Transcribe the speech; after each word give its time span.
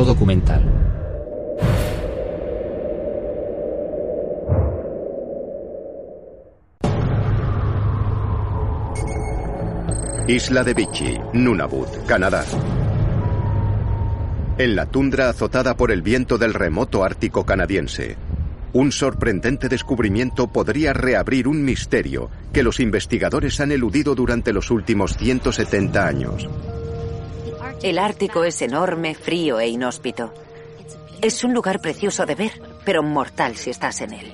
Documental. 0.00 0.62
Isla 10.26 10.64
de 10.64 10.72
Vichy, 10.72 11.18
Nunavut, 11.34 12.06
Canadá. 12.06 12.42
En 14.56 14.74
la 14.74 14.86
tundra 14.86 15.28
azotada 15.28 15.76
por 15.76 15.90
el 15.90 16.00
viento 16.00 16.38
del 16.38 16.54
remoto 16.54 17.04
ártico 17.04 17.44
canadiense, 17.44 18.16
un 18.72 18.92
sorprendente 18.92 19.68
descubrimiento 19.68 20.46
podría 20.46 20.94
reabrir 20.94 21.46
un 21.46 21.62
misterio 21.62 22.30
que 22.50 22.62
los 22.62 22.80
investigadores 22.80 23.60
han 23.60 23.72
eludido 23.72 24.14
durante 24.14 24.54
los 24.54 24.70
últimos 24.70 25.18
170 25.18 26.06
años. 26.06 26.48
El 27.82 27.98
Ártico 27.98 28.44
es 28.44 28.62
enorme, 28.62 29.16
frío 29.16 29.58
e 29.58 29.68
inhóspito. 29.68 30.32
Es 31.20 31.42
un 31.42 31.52
lugar 31.52 31.80
precioso 31.80 32.24
de 32.26 32.36
ver, 32.36 32.52
pero 32.84 33.02
mortal 33.02 33.56
si 33.56 33.70
estás 33.70 34.00
en 34.02 34.12
él. 34.12 34.32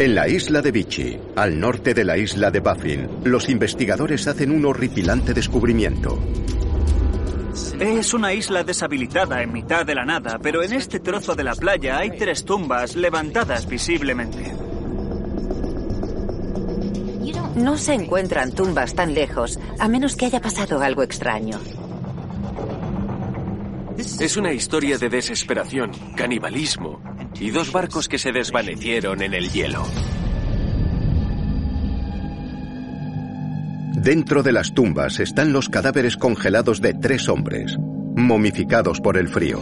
En 0.00 0.14
la 0.14 0.26
isla 0.26 0.60
de 0.60 0.72
Vichy, 0.72 1.20
al 1.36 1.60
norte 1.60 1.94
de 1.94 2.04
la 2.04 2.16
isla 2.16 2.50
de 2.50 2.58
Baffin, 2.58 3.08
los 3.22 3.48
investigadores 3.48 4.26
hacen 4.26 4.50
un 4.50 4.64
horripilante 4.64 5.34
descubrimiento. 5.34 6.18
Es 7.78 8.12
una 8.12 8.32
isla 8.32 8.64
deshabilitada 8.64 9.42
en 9.42 9.52
mitad 9.52 9.86
de 9.86 9.94
la 9.94 10.04
nada, 10.04 10.38
pero 10.42 10.64
en 10.64 10.72
este 10.72 10.98
trozo 10.98 11.34
de 11.34 11.44
la 11.44 11.54
playa 11.54 11.98
hay 11.98 12.10
tres 12.16 12.44
tumbas 12.44 12.96
levantadas 12.96 13.68
visiblemente. 13.68 14.59
No 17.56 17.76
se 17.76 17.94
encuentran 17.94 18.52
tumbas 18.52 18.94
tan 18.94 19.14
lejos, 19.14 19.58
a 19.78 19.88
menos 19.88 20.16
que 20.16 20.26
haya 20.26 20.40
pasado 20.40 20.80
algo 20.80 21.02
extraño. 21.02 21.58
Es 24.18 24.36
una 24.36 24.52
historia 24.52 24.96
de 24.98 25.08
desesperación, 25.08 25.90
canibalismo 26.16 27.02
y 27.38 27.50
dos 27.50 27.70
barcos 27.72 28.08
que 28.08 28.18
se 28.18 28.32
desvanecieron 28.32 29.22
en 29.22 29.34
el 29.34 29.50
hielo. 29.50 29.84
Dentro 33.94 34.42
de 34.42 34.52
las 34.52 34.72
tumbas 34.72 35.20
están 35.20 35.52
los 35.52 35.68
cadáveres 35.68 36.16
congelados 36.16 36.80
de 36.80 36.94
tres 36.94 37.28
hombres, 37.28 37.76
momificados 38.16 39.00
por 39.00 39.18
el 39.18 39.28
frío. 39.28 39.60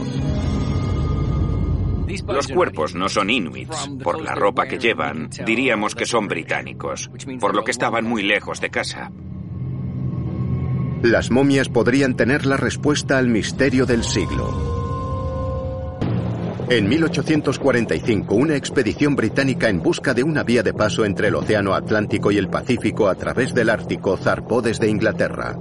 Los 2.26 2.48
cuerpos 2.48 2.94
no 2.94 3.08
son 3.08 3.30
inuits. 3.30 3.90
Por 4.02 4.20
la 4.20 4.34
ropa 4.34 4.66
que 4.66 4.78
llevan, 4.78 5.28
diríamos 5.44 5.94
que 5.94 6.06
son 6.06 6.28
británicos, 6.28 7.10
por 7.40 7.54
lo 7.54 7.64
que 7.64 7.70
estaban 7.70 8.04
muy 8.04 8.22
lejos 8.22 8.60
de 8.60 8.70
casa. 8.70 9.10
Las 11.02 11.30
momias 11.30 11.68
podrían 11.68 12.16
tener 12.16 12.44
la 12.44 12.56
respuesta 12.56 13.18
al 13.18 13.28
misterio 13.28 13.86
del 13.86 14.02
siglo. 14.02 14.76
En 16.70 16.86
1845, 16.86 18.34
una 18.34 18.56
expedición 18.56 19.16
británica 19.16 19.70
en 19.70 19.80
busca 19.80 20.12
de 20.12 20.22
una 20.22 20.42
vía 20.42 20.62
de 20.62 20.74
paso 20.74 21.06
entre 21.06 21.28
el 21.28 21.36
Océano 21.36 21.72
Atlántico 21.72 22.30
y 22.30 22.36
el 22.36 22.48
Pacífico 22.48 23.08
a 23.08 23.14
través 23.14 23.54
del 23.54 23.70
Ártico 23.70 24.18
zarpó 24.18 24.60
desde 24.60 24.88
Inglaterra. 24.88 25.56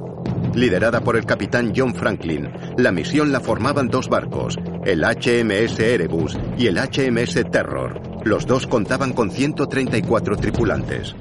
Liderada 0.57 1.01
por 1.01 1.15
el 1.15 1.25
capitán 1.25 1.71
John 1.75 1.93
Franklin, 1.93 2.49
la 2.77 2.91
misión 2.91 3.31
la 3.31 3.39
formaban 3.39 3.89
dos 3.89 4.09
barcos, 4.09 4.57
el 4.85 5.03
HMS 5.03 5.79
Erebus 5.79 6.35
y 6.57 6.65
el 6.65 6.77
HMS 6.77 7.51
Terror. 7.51 8.01
Los 8.25 8.47
dos 8.47 8.65
contaban 8.65 9.13
con 9.13 9.29
134 9.29 10.35
tripulantes. 10.37 11.15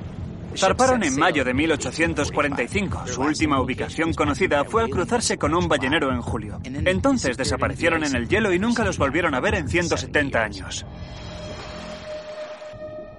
Zarparon 0.57 1.05
en 1.05 1.19
mayo 1.19 1.45
de 1.45 1.53
1845. 1.53 3.09
Su 3.09 3.21
última 3.21 3.61
ubicación 3.61 4.15
conocida 4.15 4.65
fue 4.65 4.85
al 4.85 4.89
cruzarse 4.89 5.37
con 5.37 5.55
un 5.55 5.69
ballenero 5.69 6.11
en 6.13 6.23
julio. 6.23 6.59
Entonces 6.65 7.37
desaparecieron 7.37 8.05
en 8.05 8.17
el 8.17 8.29
hielo 8.29 8.55
y 8.55 8.59
nunca 8.59 8.87
los 8.87 8.97
volvieron 8.97 9.35
a 9.35 9.41
ver 9.41 9.57
en 9.57 9.69
170 9.69 10.43
años. 10.43 10.87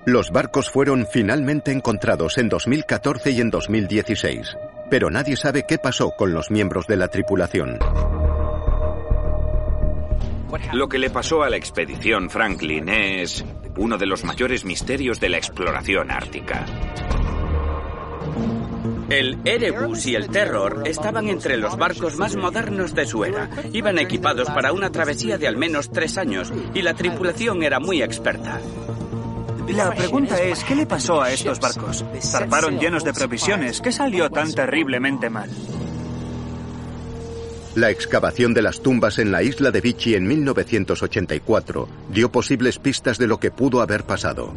Los 0.08 0.32
barcos 0.32 0.72
fueron 0.72 1.06
finalmente 1.12 1.74
encontrados 1.74 2.38
en 2.38 2.48
2014 2.48 3.30
y 3.30 3.42
en 3.42 3.50
2016, 3.50 4.56
pero 4.90 5.10
nadie 5.10 5.36
sabe 5.36 5.66
qué 5.68 5.78
pasó 5.78 6.12
con 6.12 6.34
los 6.34 6.52
miembros 6.52 6.88
de 6.88 6.98
la 6.98 7.08
tripulación. 7.08 7.80
Lo 10.74 10.88
que 10.88 10.98
le 10.98 11.10
pasó 11.10 11.44
a 11.44 11.50
la 11.50 11.58
expedición 11.58 12.30
Franklin 12.30 12.90
es 12.90 13.46
uno 13.78 13.98
de 13.98 14.06
los 14.06 14.24
mayores 14.24 14.66
misterios 14.66 15.20
de 15.20 15.30
la 15.30 15.38
exploración 15.38 16.12
ártica. 16.12 16.66
El 19.10 19.40
Erebus 19.46 20.06
y 20.06 20.16
el 20.16 20.28
Terror 20.28 20.84
estaban 20.86 21.30
entre 21.30 21.56
los 21.56 21.78
barcos 21.78 22.18
más 22.18 22.36
modernos 22.36 22.94
de 22.94 23.06
su 23.06 23.24
era. 23.24 23.50
Iban 23.72 24.00
equipados 24.00 24.50
para 24.50 24.74
una 24.74 24.92
travesía 24.92 25.38
de 25.38 25.48
al 25.48 25.56
menos 25.56 25.90
tres 25.92 26.18
años 26.18 26.52
y 26.74 26.82
la 26.82 26.94
tripulación 26.94 27.64
era 27.64 27.80
muy 27.80 28.02
experta. 28.02 28.60
La 29.68 29.94
pregunta 29.94 30.42
es, 30.42 30.64
¿qué 30.64 30.76
le 30.76 30.86
pasó 30.86 31.22
a 31.22 31.32
estos 31.32 31.60
barcos? 31.60 32.06
Zarparon 32.22 32.80
llenos 32.80 33.04
de 33.04 33.14
provisiones. 33.14 33.82
¿Qué 33.82 33.92
salió 33.92 34.30
tan 34.30 34.54
terriblemente 34.54 35.30
mal? 35.30 35.50
La 37.76 37.92
excavación 37.92 38.54
de 38.54 38.62
las 38.62 38.82
tumbas 38.82 39.20
en 39.20 39.32
la 39.32 39.44
isla 39.44 39.70
de 39.70 39.82
Vichy 39.82 40.16
en 40.16 40.28
1984 40.28 41.88
dio 42.10 42.32
posibles 42.32 42.80
pistas 42.80 43.18
de 43.18 43.28
lo 43.28 43.40
que 43.40 43.52
pudo 43.52 43.82
haber 43.82 44.04
pasado. 44.04 44.54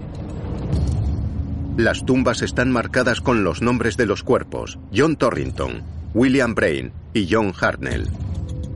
Las 1.76 2.04
tumbas 2.06 2.42
están 2.42 2.70
marcadas 2.70 3.20
con 3.20 3.44
los 3.44 3.62
nombres 3.62 3.96
de 3.96 4.06
los 4.06 4.22
cuerpos, 4.22 4.78
John 4.94 5.16
Torrington, 5.16 5.82
William 6.14 6.54
Brain 6.54 6.92
y 7.12 7.28
John 7.30 7.52
Hartnell. 7.58 8.08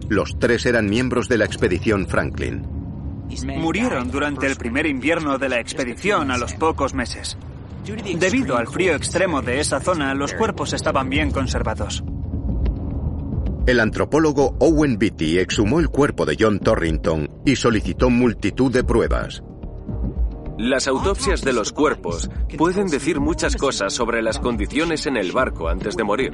Los 0.08 0.38
tres 0.38 0.66
eran 0.66 0.90
miembros 0.90 1.28
de 1.28 1.38
la 1.38 1.44
expedición 1.44 2.06
Franklin. 2.06 2.73
Murieron 3.44 4.10
durante 4.10 4.46
el 4.46 4.56
primer 4.56 4.86
invierno 4.86 5.38
de 5.38 5.48
la 5.48 5.60
expedición 5.60 6.30
a 6.30 6.38
los 6.38 6.54
pocos 6.54 6.94
meses. 6.94 7.36
Debido 7.84 8.56
al 8.56 8.66
frío 8.66 8.94
extremo 8.94 9.42
de 9.42 9.60
esa 9.60 9.80
zona, 9.80 10.14
los 10.14 10.32
cuerpos 10.34 10.72
estaban 10.72 11.10
bien 11.10 11.30
conservados. 11.30 12.02
El 13.66 13.80
antropólogo 13.80 14.56
Owen 14.58 14.98
Beatty 14.98 15.38
exhumó 15.38 15.80
el 15.80 15.88
cuerpo 15.88 16.26
de 16.26 16.36
John 16.38 16.58
Torrington 16.58 17.30
y 17.44 17.56
solicitó 17.56 18.10
multitud 18.10 18.70
de 18.70 18.84
pruebas. 18.84 19.42
Las 20.58 20.86
autopsias 20.86 21.42
de 21.42 21.52
los 21.52 21.72
cuerpos 21.72 22.30
pueden 22.56 22.86
decir 22.86 23.20
muchas 23.20 23.56
cosas 23.56 23.92
sobre 23.92 24.22
las 24.22 24.38
condiciones 24.38 25.06
en 25.06 25.16
el 25.16 25.32
barco 25.32 25.68
antes 25.68 25.96
de 25.96 26.04
morir. 26.04 26.32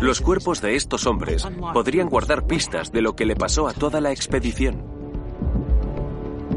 Los 0.00 0.20
cuerpos 0.20 0.60
de 0.60 0.74
estos 0.74 1.06
hombres 1.06 1.46
podrían 1.72 2.08
guardar 2.08 2.46
pistas 2.46 2.90
de 2.90 3.02
lo 3.02 3.14
que 3.14 3.26
le 3.26 3.36
pasó 3.36 3.68
a 3.68 3.74
toda 3.74 4.00
la 4.00 4.10
expedición. 4.10 4.99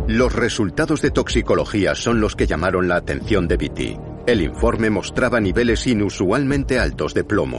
Los 0.07 0.33
resultados 0.33 1.01
de 1.01 1.11
toxicología 1.11 1.95
son 1.95 2.19
los 2.19 2.35
que 2.35 2.45
llamaron 2.45 2.89
la 2.89 2.97
atención 2.97 3.47
de 3.47 3.55
Beatty. 3.55 3.97
El 4.27 4.41
informe 4.41 4.89
mostraba 4.89 5.39
niveles 5.39 5.87
inusualmente 5.87 6.77
altos 6.77 7.13
de 7.13 7.23
plomo. 7.23 7.57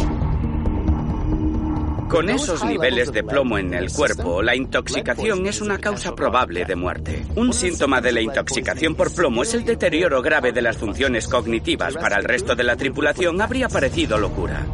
Con 2.09 2.29
esos 2.29 2.63
niveles 2.65 3.11
de 3.13 3.25
plomo 3.25 3.57
en 3.57 3.73
el 3.73 3.91
cuerpo, 3.91 4.43
la 4.43 4.55
intoxicación 4.55 5.47
es 5.47 5.63
una 5.63 5.79
causa 5.79 6.15
probable 6.15 6.67
de 6.67 6.77
muerte. 6.77 7.25
Un 7.35 7.53
síntoma 7.55 8.03
de 8.03 8.13
la 8.13 8.21
intoxicación 8.21 8.95
por 8.95 9.13
plomo 9.13 9.43
es 9.43 9.55
el 9.55 9.65
deterioro 9.65 10.21
grave 10.21 10.53
de 10.53 10.63
las 10.63 10.77
funciones 10.77 11.27
cognitivas. 11.27 11.95
Para 11.95 12.19
el 12.19 12.25
resto 12.25 12.55
de 12.55 12.65
la 12.65 12.77
tripulación 12.77 13.41
habría 13.41 13.69
parecido 13.69 14.19
locura. 14.19 14.67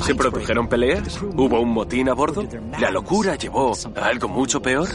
¿Se 0.00 0.14
produjeron 0.14 0.68
peleas? 0.68 1.20
¿Hubo 1.22 1.60
un 1.60 1.70
motín 1.70 2.08
a 2.08 2.14
bordo? 2.14 2.44
¿La 2.80 2.90
locura 2.90 3.36
llevó 3.36 3.72
a 3.96 4.06
algo 4.06 4.28
mucho 4.28 4.60
peor? 4.60 4.88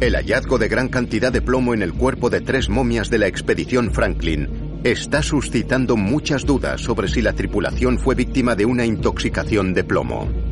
El 0.00 0.14
hallazgo 0.16 0.56
de 0.56 0.68
gran 0.68 0.88
cantidad 0.88 1.30
de 1.30 1.42
plomo 1.42 1.74
en 1.74 1.82
el 1.82 1.92
cuerpo 1.92 2.30
de 2.30 2.40
tres 2.40 2.70
momias 2.70 3.10
de 3.10 3.18
la 3.18 3.26
expedición 3.26 3.92
Franklin 3.92 4.80
está 4.82 5.22
suscitando 5.22 5.94
muchas 5.94 6.46
dudas 6.46 6.80
sobre 6.80 7.06
si 7.06 7.20
la 7.20 7.34
tripulación 7.34 7.98
fue 7.98 8.14
víctima 8.14 8.54
de 8.54 8.64
una 8.64 8.86
intoxicación 8.86 9.74
de 9.74 9.84
plomo. 9.84 10.49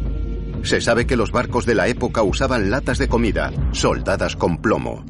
Se 0.62 0.80
sabe 0.80 1.06
que 1.06 1.16
los 1.16 1.32
barcos 1.32 1.66
de 1.66 1.74
la 1.74 1.88
época 1.88 2.22
usaban 2.22 2.70
latas 2.70 2.98
de 2.98 3.08
comida 3.08 3.52
soldadas 3.72 4.36
con 4.36 4.60
plomo. 4.60 5.04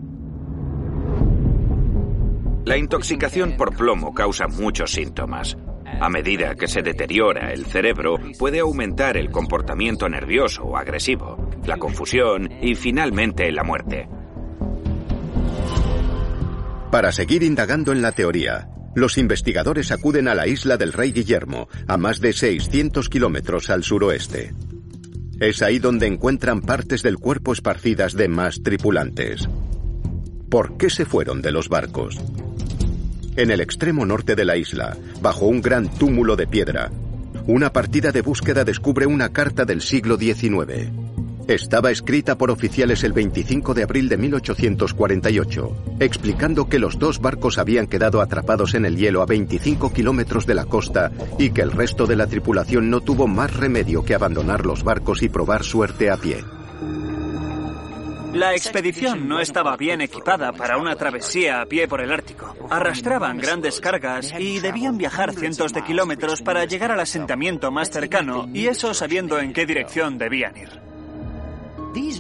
La 2.65 2.77
intoxicación 2.77 3.57
por 3.57 3.75
plomo 3.75 4.13
causa 4.13 4.47
muchos 4.47 4.93
síntomas. 4.93 5.57
A 6.01 6.09
medida 6.11 6.55
que 6.55 6.69
se 6.69 6.83
deteriora 6.83 7.53
el 7.53 7.65
cerebro, 7.65 8.19
puede 8.39 8.61
aumentar 8.61 9.17
el 9.17 9.31
comportamiento 9.31 10.09
nervioso 10.09 10.65
o 10.65 10.77
agresivo, 10.77 11.49
la 11.67 11.79
confusión 11.79 12.51
y 12.61 12.75
finalmente 12.75 13.51
la 13.51 13.65
muerte. 13.65 14.09
Para 16.91 17.11
seguir 17.11 17.43
indagando 17.43 17.93
en 17.93 18.03
la 18.03 18.13
teoría, 18.13 18.69
los 18.95 19.19
investigadores 19.19 19.91
acuden 19.91 20.29
a 20.29 20.35
la 20.35 20.47
isla 20.47 20.77
del 20.77 20.93
Rey 20.93 21.13
Guillermo, 21.13 21.69
a 21.87 21.97
más 21.97 22.21
de 22.21 22.33
600 22.33 23.09
kilómetros 23.09 23.71
al 23.71 23.83
suroeste. 23.83 24.55
Es 25.41 25.63
ahí 25.63 25.79
donde 25.79 26.07
encuentran 26.07 26.61
partes 26.61 27.03
del 27.03 27.19
cuerpo 27.19 27.53
esparcidas 27.53 28.15
de 28.15 28.29
más 28.29 28.61
tripulantes. 28.63 29.49
¿Por 30.51 30.77
qué 30.77 30.91
se 30.91 31.05
fueron 31.05 31.43
de 31.43 31.53
los 31.53 31.69
barcos? 31.69 32.19
En 33.37 33.53
el 33.53 33.61
extremo 33.61 34.05
norte 34.05 34.35
de 34.35 34.45
la 34.45 34.57
isla, 34.57 34.97
bajo 35.23 35.47
un 35.47 35.63
gran 35.63 35.89
túmulo 35.89 36.35
de 36.35 36.49
piedra, 36.49 36.91
una 37.47 37.73
partida 37.73 38.11
de 38.11 38.21
búsqueda 38.21 38.65
descubre 38.65 39.07
una 39.07 39.33
carta 39.33 39.65
del 39.65 39.81
siglo 39.81 40.19
XIX. 40.19 41.08
Estaba 41.49 41.91
escrita 41.91 42.37
por 42.37 42.51
oficiales 42.51 43.03
el 43.05 43.15
25 43.15 43.73
de 43.73 43.83
abril 43.83 44.11
de 44.11 44.19
1848, 44.19 45.77
explicando 45.99 46.69
que 46.69 46.79
los 46.79 46.99
dos 46.99 47.21
barcos 47.21 47.57
habían 47.57 47.87
quedado 47.87 48.21
atrapados 48.21 48.75
en 48.75 48.85
el 48.85 48.99
hielo 48.99 49.23
a 49.23 49.27
25 49.27 49.91
kilómetros 49.91 50.45
de 50.45 50.55
la 50.55 50.67
costa 50.67 51.11
y 51.39 51.49
que 51.53 51.63
el 51.63 51.73
resto 51.73 52.05
de 52.05 52.17
la 52.17 52.27
tripulación 52.27 52.91
no 52.91 53.01
tuvo 53.01 53.27
más 53.27 53.57
remedio 53.57 54.05
que 54.05 54.15
abandonar 54.15 54.67
los 54.67 54.85
barcos 54.85 55.23
y 55.23 55.31
probar 55.31 55.65
suerte 55.65 56.11
a 56.11 56.19
pie. 56.19 56.45
La 58.35 58.53
expedición 58.53 59.27
no 59.27 59.41
estaba 59.41 59.75
bien 59.79 60.03
equipada 60.03 60.53
para 60.53 60.77
una 60.77 60.97
travesía 60.97 61.63
a 61.63 61.65
pie 61.65 61.89
por 61.89 62.03
el 62.03 62.13
Ártico. 62.13 62.55
Arrastraban 62.69 63.39
grandes 63.39 63.81
cargas 63.81 64.35
y 64.39 64.61
debían 64.61 64.99
viajar 64.99 65.33
cientos 65.33 65.73
de 65.73 65.83
kilómetros 65.83 66.43
para 66.43 66.67
llegar 66.67 66.93
al 66.93 67.01
asentamiento 67.01 67.71
más 67.71 67.89
cercano, 67.89 68.51
y 68.53 68.67
eso 68.67 68.93
sabiendo 68.93 69.39
en 69.39 69.55
qué 69.55 69.65
dirección 69.65 70.19
debían 70.19 70.55
ir. 70.59 70.88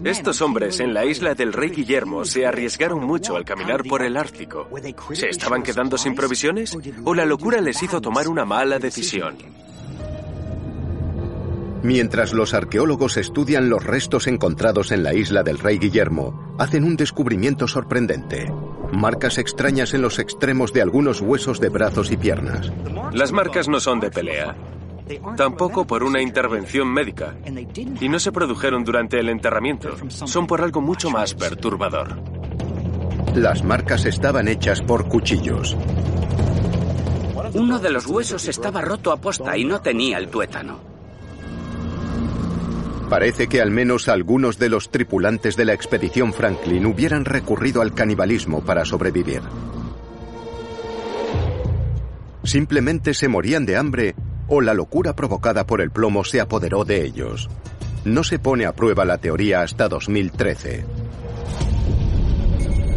Estos 0.05 0.41
hombres 0.41 0.81
en 0.81 0.95
la 0.95 1.05
isla 1.05 1.35
del 1.35 1.53
Rey 1.53 1.71
Guillermo 1.71 2.25
se 2.25 2.47
arriesgaron 2.47 3.05
mucho 3.05 3.37
al 3.37 3.45
caminar 3.45 3.83
por 3.85 4.03
el 4.03 4.17
Ártico. 4.17 4.69
¿Se 5.13 5.29
estaban 5.29 5.63
quedando 5.63 5.99
sin 5.99 6.15
provisiones? 6.15 6.77
¿O 7.05 7.15
la 7.15 7.27
locura 7.27 7.61
les 7.61 7.83
hizo 7.83 8.01
tomar 8.01 8.29
una 8.29 8.45
mala 8.45 8.79
decisión? 8.79 9.37
Mientras 11.83 12.33
los 12.33 12.55
arqueólogos 12.55 13.17
estudian 13.17 13.69
los 13.69 13.85
restos 13.85 14.27
encontrados 14.27 14.91
en 14.91 15.05
la 15.05 15.15
isla 15.15 15.45
del 15.45 15.59
Rey 15.59 15.79
Guillermo, 15.79 16.57
hacen 16.59 16.83
un 16.83 16.97
descubrimiento 16.97 17.69
sorprendente. 17.69 18.53
Marcas 18.93 19.39
extrañas 19.39 19.95
en 19.95 20.03
los 20.03 20.19
extremos 20.19 20.73
de 20.73 20.83
algunos 20.83 21.21
huesos 21.21 21.61
de 21.61 21.69
brazos 21.69 22.11
y 22.11 22.17
piernas. 22.17 22.73
Las 23.13 23.31
marcas 23.31 23.69
no 23.69 23.79
son 23.79 24.01
de 24.01 24.11
pelea, 24.11 24.57
tampoco 25.37 25.87
por 25.87 26.03
una 26.03 26.21
intervención 26.21 26.93
médica, 26.93 27.37
y 28.01 28.09
no 28.09 28.19
se 28.19 28.33
produjeron 28.33 28.85
durante 28.85 29.19
el 29.19 29.29
enterramiento. 29.29 29.97
Son 30.09 30.47
por 30.47 30.61
algo 30.61 30.81
mucho 30.81 31.11
más 31.11 31.35
perturbador. 31.35 32.21
Las 33.35 33.63
marcas 33.63 34.05
estaban 34.05 34.49
hechas 34.49 34.81
por 34.83 35.09
cuchillos. 35.09 35.77
Uno 37.55 37.79
de 37.79 37.91
los 37.91 38.07
huesos 38.07 38.47
estaba 38.49 38.81
roto 38.81 39.13
a 39.13 39.17
posta 39.17 39.57
y 39.57 39.65
no 39.65 39.81
tenía 39.81 40.19
el 40.19 40.29
tuétano. 40.29 40.81
Parece 43.09 43.49
que 43.49 43.63
al 43.63 43.71
menos 43.71 44.09
algunos 44.09 44.59
de 44.59 44.69
los 44.69 44.91
tripulantes 44.91 45.57
de 45.57 45.65
la 45.65 45.73
expedición 45.73 46.35
Franklin 46.35 46.85
hubieran 46.85 47.25
recurrido 47.25 47.81
al 47.81 47.95
canibalismo 47.95 48.63
para 48.63 48.85
sobrevivir. 48.85 49.41
Simplemente 52.45 53.15
se 53.15 53.29
morían 53.29 53.65
de 53.65 53.77
hambre 53.77 54.15
o 54.49 54.61
la 54.61 54.75
locura 54.75 55.15
provocada 55.15 55.67
por 55.67 55.81
el 55.81 55.91
plomo 55.91 56.25
se 56.25 56.41
apoderó 56.41 56.85
de 56.85 57.05
ellos. 57.05 57.49
No 58.05 58.25
se 58.25 58.39
pone 58.39 58.67
a 58.67 58.73
prueba 58.73 59.05
la 59.05 59.19
teoría 59.19 59.63
hasta 59.63 59.89
2013. 59.89 60.85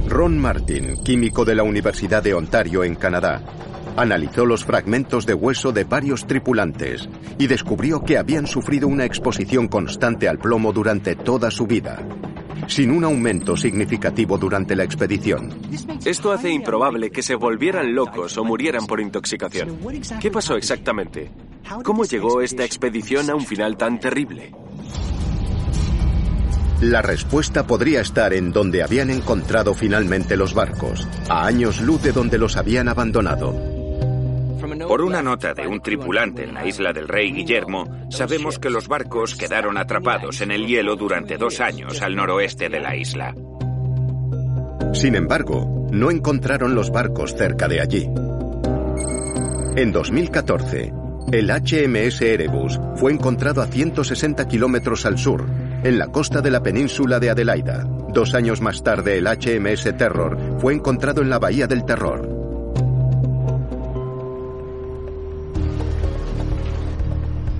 Ron 0.07 0.37
Martin, 0.39 1.03
químico 1.03 1.45
de 1.45 1.55
la 1.55 1.63
Universidad 1.63 2.23
de 2.23 2.33
Ontario 2.33 2.83
en 2.83 2.95
Canadá, 2.95 3.41
Analizó 3.97 4.45
los 4.45 4.63
fragmentos 4.63 5.25
de 5.25 5.33
hueso 5.33 5.73
de 5.73 5.83
varios 5.83 6.25
tripulantes 6.25 7.09
y 7.37 7.47
descubrió 7.47 8.01
que 8.03 8.17
habían 8.17 8.47
sufrido 8.47 8.87
una 8.87 9.03
exposición 9.03 9.67
constante 9.67 10.29
al 10.29 10.39
plomo 10.39 10.71
durante 10.71 11.15
toda 11.15 11.51
su 11.51 11.67
vida, 11.67 12.01
sin 12.67 12.91
un 12.91 13.03
aumento 13.03 13.55
significativo 13.57 14.37
durante 14.37 14.75
la 14.75 14.83
expedición. 14.83 15.49
Esto 16.05 16.31
hace 16.31 16.49
improbable 16.49 17.11
que 17.11 17.21
se 17.21 17.35
volvieran 17.35 17.93
locos 17.93 18.37
o 18.37 18.43
murieran 18.43 18.85
por 18.87 18.99
intoxicación. 18.99 19.79
¿Qué 20.19 20.31
pasó 20.31 20.55
exactamente? 20.55 21.31
¿Cómo 21.83 22.05
llegó 22.05 22.41
esta 22.41 22.63
expedición 22.63 23.29
a 23.29 23.35
un 23.35 23.45
final 23.45 23.77
tan 23.77 23.99
terrible? 23.99 24.51
La 26.81 27.03
respuesta 27.03 27.67
podría 27.67 28.01
estar 28.01 28.33
en 28.33 28.51
donde 28.51 28.81
habían 28.81 29.11
encontrado 29.11 29.75
finalmente 29.75 30.35
los 30.35 30.55
barcos, 30.55 31.07
a 31.29 31.45
años 31.45 31.79
luz 31.79 32.01
de 32.01 32.11
donde 32.11 32.39
los 32.39 32.57
habían 32.57 32.87
abandonado. 32.87 33.80
Por 34.87 35.01
una 35.01 35.21
nota 35.21 35.53
de 35.53 35.67
un 35.67 35.81
tripulante 35.81 36.43
en 36.43 36.53
la 36.53 36.65
isla 36.65 36.93
del 36.93 37.07
Rey 37.07 37.31
Guillermo, 37.31 38.07
sabemos 38.09 38.59
que 38.59 38.69
los 38.69 38.87
barcos 38.87 39.35
quedaron 39.35 39.77
atrapados 39.77 40.41
en 40.41 40.51
el 40.51 40.67
hielo 40.67 40.95
durante 40.95 41.37
dos 41.37 41.59
años 41.59 42.01
al 42.01 42.15
noroeste 42.15 42.69
de 42.69 42.79
la 42.79 42.95
isla. 42.95 43.35
Sin 44.93 45.15
embargo, 45.15 45.87
no 45.91 46.11
encontraron 46.11 46.75
los 46.75 46.91
barcos 46.91 47.35
cerca 47.35 47.67
de 47.67 47.81
allí. 47.81 48.09
En 49.75 49.91
2014, 49.91 50.91
el 51.31 51.49
HMS 51.49 52.21
Erebus 52.21 52.79
fue 52.95 53.13
encontrado 53.13 53.61
a 53.61 53.67
160 53.67 54.47
kilómetros 54.47 55.05
al 55.05 55.17
sur, 55.17 55.45
en 55.83 55.97
la 55.97 56.07
costa 56.07 56.41
de 56.41 56.51
la 56.51 56.61
península 56.61 57.19
de 57.19 57.29
Adelaida. 57.29 57.85
Dos 58.09 58.35
años 58.35 58.59
más 58.59 58.83
tarde, 58.83 59.17
el 59.17 59.27
HMS 59.27 59.95
Terror 59.97 60.37
fue 60.59 60.73
encontrado 60.73 61.21
en 61.21 61.29
la 61.29 61.39
Bahía 61.39 61.67
del 61.67 61.85
Terror. 61.85 62.40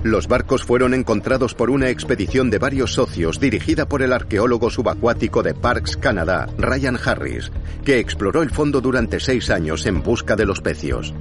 Los 0.02 0.26
barcos 0.26 0.64
fueron 0.64 0.94
encontrados 0.94 1.54
por 1.54 1.70
una 1.70 1.88
expedición 1.88 2.50
de 2.50 2.58
varios 2.58 2.94
socios 2.94 3.38
dirigida 3.38 3.88
por 3.88 4.02
el 4.02 4.12
arqueólogo 4.12 4.68
subacuático 4.68 5.44
de 5.44 5.54
Parks, 5.54 5.96
Canadá, 5.96 6.48
Ryan 6.58 6.98
Harris, 7.04 7.52
que 7.84 8.00
exploró 8.00 8.42
el 8.42 8.50
fondo 8.50 8.80
durante 8.80 9.20
seis 9.20 9.48
años 9.48 9.86
en 9.86 10.02
busca 10.02 10.34
de 10.34 10.44
los 10.44 10.60
pecios. 10.60 11.14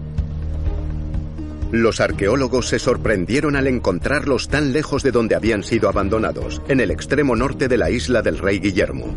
Los 1.72 2.02
arqueólogos 2.02 2.68
se 2.68 2.80
sorprendieron 2.80 3.56
al 3.56 3.68
encontrarlos 3.68 4.50
tan 4.50 4.74
lejos 4.74 5.04
de 5.04 5.12
donde 5.12 5.36
habían 5.36 5.64
sido 5.64 5.88
abandonados, 5.88 6.62
en 6.68 6.80
el 6.80 6.90
extremo 6.90 7.36
norte 7.36 7.68
de 7.68 7.78
la 7.78 7.92
isla 7.92 8.24
del 8.24 8.40
Rey 8.40 8.60
Guillermo. 8.60 9.16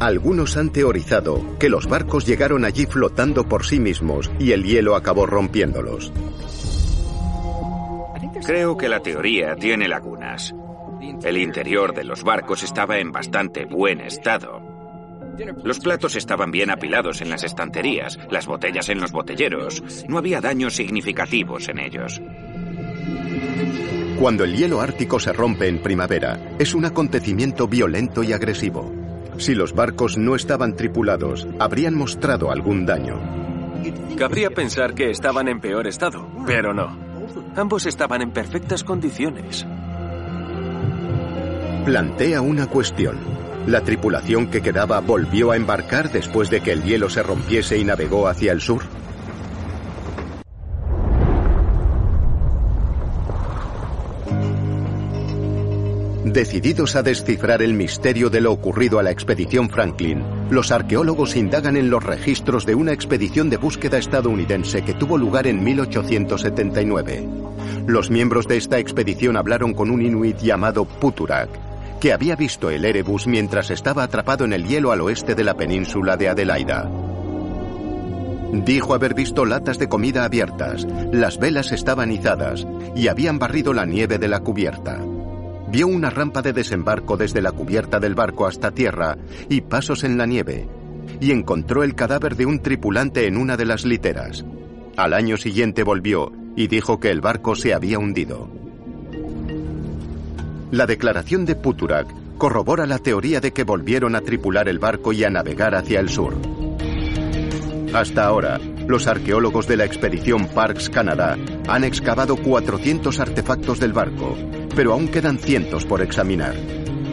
Algunos 0.00 0.56
han 0.56 0.70
teorizado 0.70 1.56
que 1.58 1.68
los 1.68 1.86
barcos 1.86 2.26
llegaron 2.26 2.64
allí 2.64 2.86
flotando 2.86 3.48
por 3.48 3.64
sí 3.64 3.78
mismos 3.78 4.30
y 4.38 4.52
el 4.52 4.64
hielo 4.64 4.96
acabó 4.96 5.26
rompiéndolos. 5.26 6.12
Creo 8.44 8.76
que 8.76 8.88
la 8.88 9.00
teoría 9.00 9.56
tiene 9.56 9.88
lagunas. 9.88 10.54
El 11.22 11.38
interior 11.38 11.94
de 11.94 12.04
los 12.04 12.22
barcos 12.22 12.62
estaba 12.62 12.98
en 12.98 13.10
bastante 13.10 13.64
buen 13.64 14.00
estado. 14.00 14.62
Los 15.64 15.80
platos 15.80 16.14
estaban 16.16 16.50
bien 16.50 16.70
apilados 16.70 17.20
en 17.22 17.30
las 17.30 17.42
estanterías, 17.42 18.18
las 18.30 18.46
botellas 18.46 18.88
en 18.88 19.00
los 19.00 19.12
botelleros. 19.12 19.82
No 20.08 20.18
había 20.18 20.40
daños 20.40 20.74
significativos 20.74 21.68
en 21.68 21.78
ellos. 21.80 22.20
Cuando 24.18 24.44
el 24.44 24.54
hielo 24.54 24.80
ártico 24.80 25.18
se 25.18 25.32
rompe 25.32 25.66
en 25.66 25.82
primavera, 25.82 26.38
es 26.58 26.74
un 26.74 26.84
acontecimiento 26.84 27.66
violento 27.66 28.22
y 28.22 28.32
agresivo. 28.32 28.92
Si 29.38 29.54
los 29.54 29.74
barcos 29.74 30.16
no 30.16 30.36
estaban 30.36 30.76
tripulados, 30.76 31.48
habrían 31.58 31.94
mostrado 31.94 32.52
algún 32.52 32.86
daño. 32.86 33.20
Cabría 34.16 34.50
pensar 34.50 34.94
que 34.94 35.10
estaban 35.10 35.48
en 35.48 35.60
peor 35.60 35.86
estado, 35.86 36.28
pero 36.46 36.72
no. 36.72 37.03
Ambos 37.56 37.86
estaban 37.86 38.20
en 38.20 38.32
perfectas 38.32 38.82
condiciones. 38.82 39.66
Plantea 41.84 42.40
una 42.40 42.66
cuestión. 42.66 43.18
¿La 43.66 43.82
tripulación 43.82 44.48
que 44.48 44.60
quedaba 44.60 45.00
volvió 45.00 45.52
a 45.52 45.56
embarcar 45.56 46.10
después 46.10 46.50
de 46.50 46.60
que 46.60 46.72
el 46.72 46.82
hielo 46.82 47.08
se 47.08 47.22
rompiese 47.22 47.78
y 47.78 47.84
navegó 47.84 48.26
hacia 48.26 48.52
el 48.52 48.60
sur? 48.60 48.82
Decididos 56.34 56.96
a 56.96 57.04
descifrar 57.04 57.62
el 57.62 57.74
misterio 57.74 58.28
de 58.28 58.40
lo 58.40 58.50
ocurrido 58.50 58.98
a 58.98 59.04
la 59.04 59.12
expedición 59.12 59.70
Franklin, 59.70 60.24
los 60.50 60.72
arqueólogos 60.72 61.36
indagan 61.36 61.76
en 61.76 61.90
los 61.90 62.02
registros 62.02 62.66
de 62.66 62.74
una 62.74 62.92
expedición 62.92 63.50
de 63.50 63.56
búsqueda 63.56 63.98
estadounidense 63.98 64.82
que 64.82 64.94
tuvo 64.94 65.16
lugar 65.16 65.46
en 65.46 65.62
1879. 65.62 67.28
Los 67.86 68.10
miembros 68.10 68.48
de 68.48 68.56
esta 68.56 68.80
expedición 68.80 69.36
hablaron 69.36 69.74
con 69.74 69.92
un 69.92 70.02
inuit 70.02 70.38
llamado 70.38 70.86
Puturak, 70.86 71.50
que 72.00 72.12
había 72.12 72.34
visto 72.34 72.68
el 72.68 72.84
Erebus 72.84 73.28
mientras 73.28 73.70
estaba 73.70 74.02
atrapado 74.02 74.44
en 74.44 74.54
el 74.54 74.66
hielo 74.66 74.90
al 74.90 75.02
oeste 75.02 75.36
de 75.36 75.44
la 75.44 75.54
península 75.54 76.16
de 76.16 76.30
Adelaida. 76.30 76.90
Dijo 78.52 78.92
haber 78.92 79.14
visto 79.14 79.44
latas 79.44 79.78
de 79.78 79.88
comida 79.88 80.24
abiertas, 80.24 80.84
las 81.12 81.38
velas 81.38 81.70
estaban 81.70 82.10
izadas 82.10 82.66
y 82.96 83.06
habían 83.06 83.38
barrido 83.38 83.72
la 83.72 83.86
nieve 83.86 84.18
de 84.18 84.26
la 84.26 84.40
cubierta 84.40 84.98
vio 85.74 85.88
una 85.88 86.08
rampa 86.08 86.40
de 86.40 86.52
desembarco 86.52 87.16
desde 87.16 87.42
la 87.42 87.50
cubierta 87.50 87.98
del 87.98 88.14
barco 88.14 88.46
hasta 88.46 88.70
tierra 88.70 89.18
y 89.48 89.60
pasos 89.62 90.04
en 90.04 90.16
la 90.16 90.24
nieve, 90.24 90.68
y 91.20 91.32
encontró 91.32 91.82
el 91.82 91.96
cadáver 91.96 92.36
de 92.36 92.46
un 92.46 92.60
tripulante 92.60 93.26
en 93.26 93.36
una 93.36 93.56
de 93.56 93.64
las 93.64 93.84
literas. 93.84 94.44
Al 94.96 95.12
año 95.12 95.36
siguiente 95.36 95.82
volvió 95.82 96.30
y 96.54 96.68
dijo 96.68 97.00
que 97.00 97.10
el 97.10 97.20
barco 97.20 97.56
se 97.56 97.74
había 97.74 97.98
hundido. 97.98 98.48
La 100.70 100.86
declaración 100.86 101.44
de 101.44 101.56
Puturak 101.56 102.06
corrobora 102.38 102.86
la 102.86 103.00
teoría 103.00 103.40
de 103.40 103.52
que 103.52 103.64
volvieron 103.64 104.14
a 104.14 104.20
tripular 104.20 104.68
el 104.68 104.78
barco 104.78 105.12
y 105.12 105.24
a 105.24 105.30
navegar 105.30 105.74
hacia 105.74 105.98
el 105.98 106.08
sur. 106.08 106.36
Hasta 107.92 108.26
ahora, 108.26 108.60
los 108.86 109.08
arqueólogos 109.08 109.66
de 109.66 109.76
la 109.76 109.86
expedición 109.86 110.46
Parks 110.46 110.88
Canadá 110.88 111.36
han 111.66 111.82
excavado 111.82 112.36
400 112.36 113.18
artefactos 113.18 113.80
del 113.80 113.92
barco, 113.92 114.36
pero 114.74 114.92
aún 114.92 115.08
quedan 115.08 115.38
cientos 115.38 115.84
por 115.84 116.02
examinar. 116.02 116.54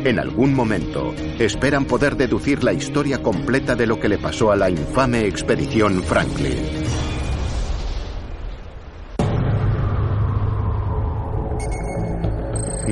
En 0.04 0.20
algún 0.20 0.54
momento, 0.54 1.14
esperan 1.38 1.86
poder 1.86 2.16
deducir 2.16 2.64
la 2.64 2.74
historia 2.74 3.22
completa 3.22 3.76
de 3.76 3.86
lo 3.86 4.00
que 4.00 4.10
le 4.10 4.18
pasó 4.18 4.52
a 4.52 4.56
la 4.56 4.70
infame 4.70 5.26
expedición 5.28 6.02
Franklin. 6.04 6.58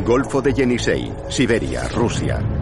Golfo 0.06 0.42
de 0.42 0.54
Yenisei, 0.54 1.12
Siberia, 1.30 1.88
Rusia. 1.90 2.59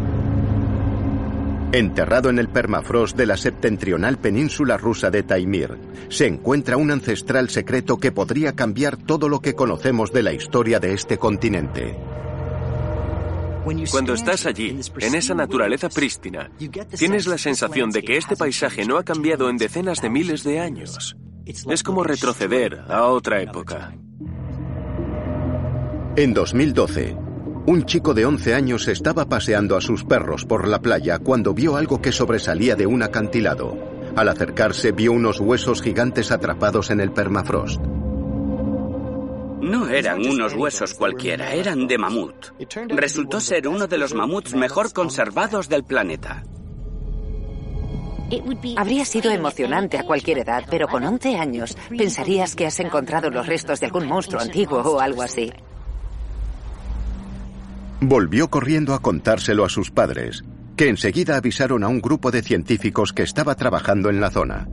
Enterrado 1.71 2.29
en 2.29 2.39
el 2.39 2.47
permafrost 2.47 3.17
de 3.17 3.25
la 3.25 3.35
septentrional 3.35 4.17
península 4.17 4.77
rusa 4.77 5.11
de 5.11 5.23
Taimir, 5.23 5.77
se 6.07 6.25
encuentra 6.25 6.77
un 6.77 6.91
ancestral 6.91 7.49
secreto 7.49 7.97
que 7.97 8.13
podría 8.13 8.53
cambiar 8.53 8.95
todo 8.95 9.27
lo 9.27 9.41
que 9.41 9.53
conocemos 9.53 10.13
de 10.13 10.23
la 10.23 10.31
historia 10.31 10.79
de 10.79 10.93
este 10.93 11.17
continente. 11.17 11.97
Cuando 13.91 14.13
estás 14.13 14.45
allí, 14.45 14.79
en 14.99 15.15
esa 15.15 15.35
naturaleza 15.35 15.89
prístina, 15.89 16.49
tienes 16.97 17.27
la 17.27 17.37
sensación 17.37 17.91
de 17.91 18.01
que 18.01 18.15
este 18.15 18.37
paisaje 18.37 18.85
no 18.85 18.97
ha 18.97 19.03
cambiado 19.03 19.49
en 19.49 19.57
decenas 19.57 20.01
de 20.01 20.09
miles 20.09 20.45
de 20.45 20.61
años. 20.61 21.17
Es 21.45 21.83
como 21.83 22.01
retroceder 22.03 22.85
a 22.87 23.03
otra 23.07 23.41
época. 23.41 23.93
En 26.15 26.33
2012, 26.33 27.26
un 27.67 27.83
chico 27.83 28.13
de 28.13 28.25
11 28.25 28.53
años 28.53 28.87
estaba 28.87 29.25
paseando 29.25 29.75
a 29.75 29.81
sus 29.81 30.05
perros 30.05 30.45
por 30.45 30.69
la 30.69 30.81
playa 30.81 31.19
cuando 31.19 31.53
vio 31.53 31.75
algo 31.75 32.01
que 32.01 32.13
sobresalía 32.13 32.77
de 32.77 32.87
un 32.87 33.03
acantilado. 33.03 33.77
Al 34.15 34.29
acercarse 34.29 34.93
vio 34.93 35.11
unos 35.11 35.41
huesos 35.41 35.81
gigantes 35.81 36.31
atrapados 36.31 36.91
en 36.91 37.01
el 37.01 37.11
permafrost. 37.11 37.81
No 39.61 39.89
eran 39.89 40.25
unos 40.25 40.53
huesos 40.53 40.93
cualquiera, 40.93 41.51
eran 41.51 41.87
de 41.87 41.97
mamut. 41.97 42.47
Resultó 42.87 43.41
ser 43.41 43.67
uno 43.67 43.85
de 43.87 43.97
los 43.97 44.13
mamuts 44.13 44.55
mejor 44.55 44.93
conservados 44.93 45.67
del 45.67 45.83
planeta. 45.83 46.45
Habría 48.77 49.03
sido 49.03 49.29
emocionante 49.29 49.97
a 49.97 50.03
cualquier 50.03 50.39
edad, 50.39 50.63
pero 50.69 50.87
con 50.87 51.03
11 51.03 51.35
años 51.35 51.77
pensarías 51.89 52.55
que 52.55 52.65
has 52.65 52.79
encontrado 52.79 53.29
los 53.29 53.45
restos 53.45 53.81
de 53.81 53.87
algún 53.87 54.07
monstruo 54.07 54.41
antiguo 54.41 54.79
o 54.79 55.01
algo 55.01 55.21
así. 55.21 55.51
Volvió 57.99 58.49
corriendo 58.49 58.93
a 58.93 59.01
contárselo 59.01 59.65
a 59.65 59.69
sus 59.69 59.89
padres, 59.89 60.43
que 60.75 60.87
enseguida 60.87 61.35
avisaron 61.35 61.83
a 61.83 61.87
un 61.87 61.99
grupo 61.99 62.29
de 62.29 62.43
científicos 62.43 63.11
que 63.11 63.23
estaba 63.23 63.55
trabajando 63.55 64.09
en 64.09 64.21
la 64.21 64.29
zona. 64.29 64.67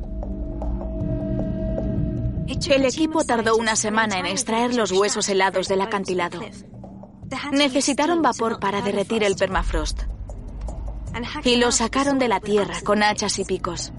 El 2.46 2.84
equipo 2.84 3.24
tardó 3.24 3.56
una 3.56 3.76
semana 3.76 4.18
en 4.18 4.26
extraer 4.26 4.74
los 4.74 4.92
huesos 4.92 5.28
helados 5.28 5.68
del 5.68 5.80
acantilado. 5.80 6.40
Necesitaron 7.52 8.20
vapor 8.20 8.60
para 8.60 8.82
derretir 8.82 9.24
el 9.24 9.36
permafrost. 9.36 10.02
Y 11.44 11.56
los 11.56 11.76
sacaron 11.76 12.18
de 12.18 12.28
la 12.28 12.40
tierra 12.40 12.74
con 12.84 13.02
hachas 13.02 13.38
y 13.38 13.44
picos. 13.44 13.92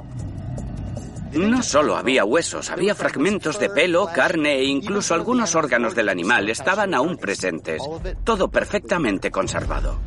No 1.36 1.62
solo 1.62 1.98
había 1.98 2.24
huesos, 2.24 2.70
había 2.70 2.96
fragmentos 2.96 3.60
de 3.60 3.70
pelo, 3.70 4.08
carne 4.14 4.56
e 4.56 4.66
incluso 4.66 5.14
algunos 5.14 5.56
órganos 5.56 5.94
del 5.94 6.10
animal 6.10 6.50
estaban 6.50 6.94
aún 6.94 7.18
presentes. 7.18 7.82
Todo 8.24 8.50
perfectamente 8.50 9.32
conservado. 9.32 10.00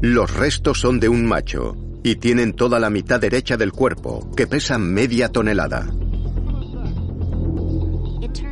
Los 0.00 0.34
restos 0.34 0.80
son 0.80 1.00
de 1.00 1.08
un 1.08 1.26
macho 1.26 1.76
y 2.02 2.16
tienen 2.16 2.54
toda 2.54 2.78
la 2.78 2.90
mitad 2.90 3.20
derecha 3.20 3.56
del 3.56 3.72
cuerpo, 3.72 4.30
que 4.36 4.46
pesa 4.46 4.78
media 4.78 5.28
tonelada. 5.28 5.86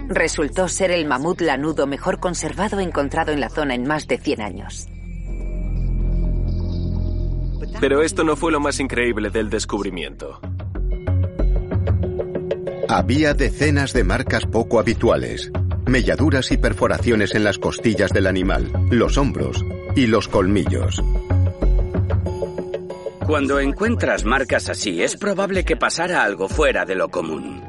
Resultó 0.09 0.69
ser 0.69 0.93
el 0.93 1.07
mamut 1.07 1.41
lanudo 1.41 1.87
mejor 1.87 2.21
conservado 2.21 2.79
encontrado 2.79 3.33
en 3.33 3.41
la 3.41 3.49
zona 3.49 3.75
en 3.75 3.87
más 3.87 4.07
de 4.07 4.19
100 4.19 4.41
años. 4.41 4.89
Pero 7.81 8.03
esto 8.03 8.25
no 8.25 8.37
fue 8.37 8.53
lo 8.53 8.61
más 8.61 8.81
increíble 8.81 9.31
del 9.31 9.51
descubrimiento. 9.51 10.41
Había 12.89 13.35
decenas 13.35 13.93
de 13.93 14.05
marcas 14.05 14.47
poco 14.47 14.79
habituales, 14.79 15.51
melladuras 15.87 16.53
y 16.53 16.57
perforaciones 16.57 17.35
en 17.35 17.45
las 17.45 17.59
costillas 17.59 18.13
del 18.13 18.27
animal, 18.27 18.71
los 18.91 19.19
hombros 19.19 19.65
y 19.97 20.07
los 20.07 20.29
colmillos. 20.29 21.03
Cuando 23.27 23.59
encuentras 23.59 24.25
marcas 24.25 24.69
así, 24.69 25.03
es 25.03 25.17
probable 25.17 25.65
que 25.65 25.77
pasara 25.77 26.23
algo 26.23 26.49
fuera 26.49 26.85
de 26.85 26.95
lo 26.95 27.09
común. 27.09 27.61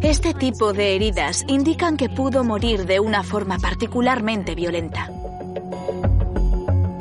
Este 0.00 0.32
tipo 0.32 0.72
de 0.72 0.96
heridas 0.96 1.44
indican 1.46 1.96
que 1.96 2.08
pudo 2.08 2.42
morir 2.42 2.86
de 2.86 3.00
una 3.00 3.22
forma 3.22 3.58
particularmente 3.58 4.54
violenta. 4.54 5.10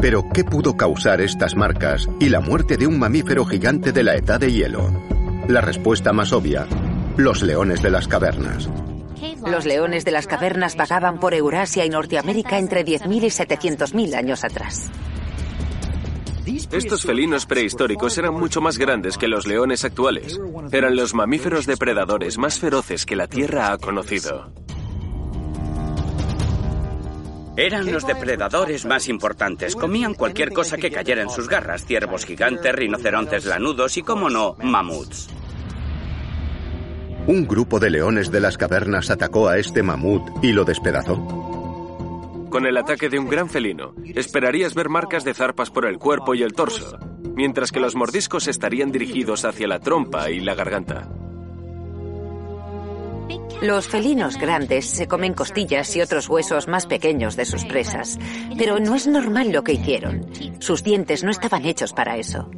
Pero, 0.04 0.28
¿qué 0.34 0.44
pudo 0.44 0.76
causar 0.76 1.22
estas 1.22 1.56
marcas 1.56 2.10
y 2.20 2.28
la 2.28 2.42
muerte 2.42 2.76
de 2.76 2.86
un 2.88 3.00
mamífero 3.00 3.46
gigante 3.46 3.94
de 3.94 4.04
la 4.04 4.16
edad 4.16 4.38
de 4.38 4.52
hielo? 4.52 4.92
La 5.48 5.62
respuesta 5.62 6.12
más 6.12 6.34
obvia, 6.34 6.68
los 7.16 7.42
leones 7.42 7.82
de 7.82 7.90
las 7.90 8.10
cavernas. 8.10 8.70
Los 9.48 9.66
leones 9.66 10.04
de 10.04 10.12
las 10.12 10.28
cavernas 10.28 10.76
vagaban 10.76 11.22
por 11.22 11.34
Eurasia 11.34 11.86
y 11.86 11.90
Norteamérica 11.90 12.60
entre 12.60 12.84
10.000 12.84 13.24
y 13.24 13.28
700.000 13.28 14.16
años 14.16 14.44
atrás. 14.44 14.92
Estos 16.46 17.04
felinos 17.04 17.46
prehistóricos 17.46 18.18
eran 18.18 18.34
mucho 18.34 18.60
más 18.60 18.78
grandes 18.78 19.18
que 19.18 19.30
los 19.30 19.48
leones 19.48 19.86
actuales. 19.86 20.38
Eran 20.74 20.98
los 20.98 21.14
mamíferos 21.14 21.66
depredadores 21.66 22.38
más 22.38 22.60
feroces 22.60 23.06
que 23.06 23.16
la 23.16 23.28
Tierra 23.28 23.72
ha 23.72 23.78
conocido. 23.78 24.52
Eran 27.56 27.92
los 27.92 28.08
depredadores 28.08 28.86
más 28.86 29.08
importantes. 29.08 29.76
Comían 29.76 30.16
cualquier 30.16 30.52
cosa 30.52 30.78
que 30.78 30.90
cayera 30.90 31.22
en 31.22 31.30
sus 31.30 31.48
garras. 31.48 31.86
Ciervos 31.86 32.26
gigantes, 32.26 32.74
rinocerontes 32.74 33.46
lanudos 33.46 33.96
y, 33.98 34.02
como 34.02 34.30
no, 34.30 34.56
mamuts. 34.64 35.30
Un 37.28 37.48
grupo 37.48 37.80
de 37.80 37.92
leones 37.92 38.32
de 38.32 38.40
las 38.40 38.58
cavernas 38.58 39.10
atacó 39.10 39.48
a 39.48 39.58
este 39.58 39.84
mamut 39.84 40.24
y 40.44 40.52
lo 40.52 40.66
despedazó. 40.66 41.16
Con 42.50 42.66
el 42.66 42.76
ataque 42.76 43.10
de 43.10 43.18
un 43.18 43.30
gran 43.30 43.50
felino, 43.50 43.94
esperarías 44.04 44.74
ver 44.74 44.90
marcas 44.90 45.24
de 45.24 45.34
zarpas 45.34 45.70
por 45.70 45.86
el 45.86 46.00
cuerpo 46.00 46.36
y 46.36 46.44
el 46.44 46.54
torso, 46.54 46.98
mientras 47.36 47.72
que 47.72 47.80
los 47.80 47.96
mordiscos 47.96 48.48
estarían 48.48 48.92
dirigidos 48.92 49.46
hacia 49.46 49.68
la 49.68 49.80
trompa 49.80 50.30
y 50.32 50.40
la 50.40 50.54
garganta. 50.54 51.10
Los 53.62 53.88
felinos 53.88 54.38
grandes 54.38 54.86
se 54.90 55.08
comen 55.08 55.34
costillas 55.34 55.96
y 55.96 56.02
otros 56.02 56.28
huesos 56.28 56.68
más 56.68 56.86
pequeños 56.86 57.36
de 57.36 57.46
sus 57.46 57.64
presas, 57.66 58.20
pero 58.58 58.80
no 58.80 58.96
es 58.96 59.08
normal 59.08 59.52
lo 59.52 59.64
que 59.64 59.74
hicieron. 59.74 60.26
Sus 60.60 60.84
dientes 60.84 61.24
no 61.24 61.32
estaban 61.32 61.66
hechos 61.66 61.94
para 61.94 62.18
eso. 62.18 62.50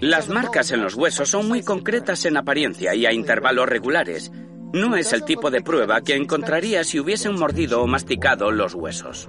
Las 0.00 0.28
marcas 0.28 0.72
en 0.72 0.82
los 0.82 0.94
huesos 0.94 1.30
son 1.30 1.48
muy 1.48 1.62
concretas 1.62 2.24
en 2.26 2.36
apariencia 2.36 2.94
y 2.94 3.06
a 3.06 3.12
intervalos 3.12 3.68
regulares. 3.68 4.32
No 4.72 4.96
es 4.96 5.12
el 5.12 5.24
tipo 5.24 5.50
de 5.50 5.62
prueba 5.62 6.02
que 6.02 6.16
encontraría 6.16 6.84
si 6.84 6.98
hubiesen 7.00 7.38
mordido 7.38 7.82
o 7.82 7.86
masticado 7.86 8.50
los 8.50 8.74
huesos. 8.74 9.28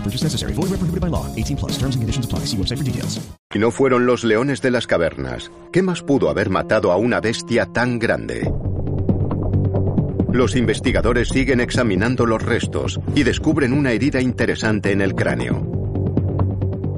No 0.00 0.04
purchase 0.04 0.24
necessary. 0.24 0.54
Void 0.54 0.70
where 0.70 0.78
prohibited 0.78 1.00
by 1.02 1.08
law. 1.08 1.26
18 1.36 1.56
plus. 1.56 1.72
Terms 1.72 1.94
and 1.96 2.02
conditions 2.02 2.24
apply. 2.24 2.46
See 2.46 2.56
website 2.56 2.78
for 2.78 2.84
details. 2.84 3.20
Y 3.52 3.58
no 3.58 3.70
fueron 3.70 4.06
los 4.06 4.24
leones 4.24 4.62
de 4.62 4.70
las 4.70 4.86
cavernas. 4.86 5.50
¿Qué 5.72 5.82
más 5.82 6.02
pudo 6.02 6.30
haber 6.30 6.50
matado 6.50 6.92
a 6.92 6.96
una 6.96 7.20
bestia 7.20 7.66
tan 7.66 7.98
grande? 7.98 8.50
Los 10.32 10.54
investigadores 10.54 11.28
siguen 11.28 11.60
examinando 11.60 12.24
los 12.24 12.40
restos 12.40 13.00
y 13.16 13.24
descubren 13.24 13.72
una 13.72 13.90
herida 13.90 14.20
interesante 14.20 14.92
en 14.92 15.00
el 15.00 15.14
cráneo. 15.14 15.66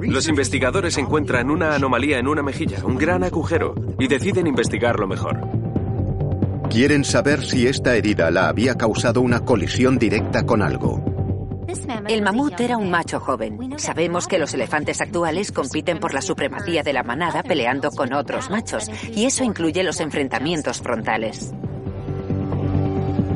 Los 0.02 0.28
investigadores 0.28 0.98
encuentran 0.98 1.50
una 1.50 1.74
anomalía 1.74 2.18
en 2.18 2.28
una 2.28 2.42
mejilla, 2.42 2.84
un 2.84 2.98
gran 2.98 3.24
agujero, 3.24 3.74
y 3.98 4.06
deciden 4.06 4.46
investigarlo 4.46 5.08
mejor. 5.08 5.40
Quieren 6.68 7.04
saber 7.04 7.42
si 7.42 7.66
esta 7.66 7.96
herida 7.96 8.30
la 8.30 8.48
había 8.48 8.74
causado 8.74 9.22
una 9.22 9.40
colisión 9.40 9.98
directa 9.98 10.44
con 10.44 10.60
algo. 10.60 11.11
El 12.08 12.22
mamut 12.22 12.58
era 12.60 12.76
un 12.76 12.90
macho 12.90 13.20
joven. 13.20 13.78
Sabemos 13.78 14.26
que 14.26 14.38
los 14.38 14.52
elefantes 14.54 15.00
actuales 15.00 15.52
compiten 15.52 15.98
por 15.98 16.14
la 16.14 16.22
supremacía 16.22 16.82
de 16.82 16.92
la 16.92 17.02
manada 17.02 17.42
peleando 17.42 17.90
con 17.90 18.12
otros 18.12 18.50
machos, 18.50 18.90
y 19.14 19.24
eso 19.24 19.44
incluye 19.44 19.82
los 19.82 20.00
enfrentamientos 20.00 20.80
frontales. 20.80 21.52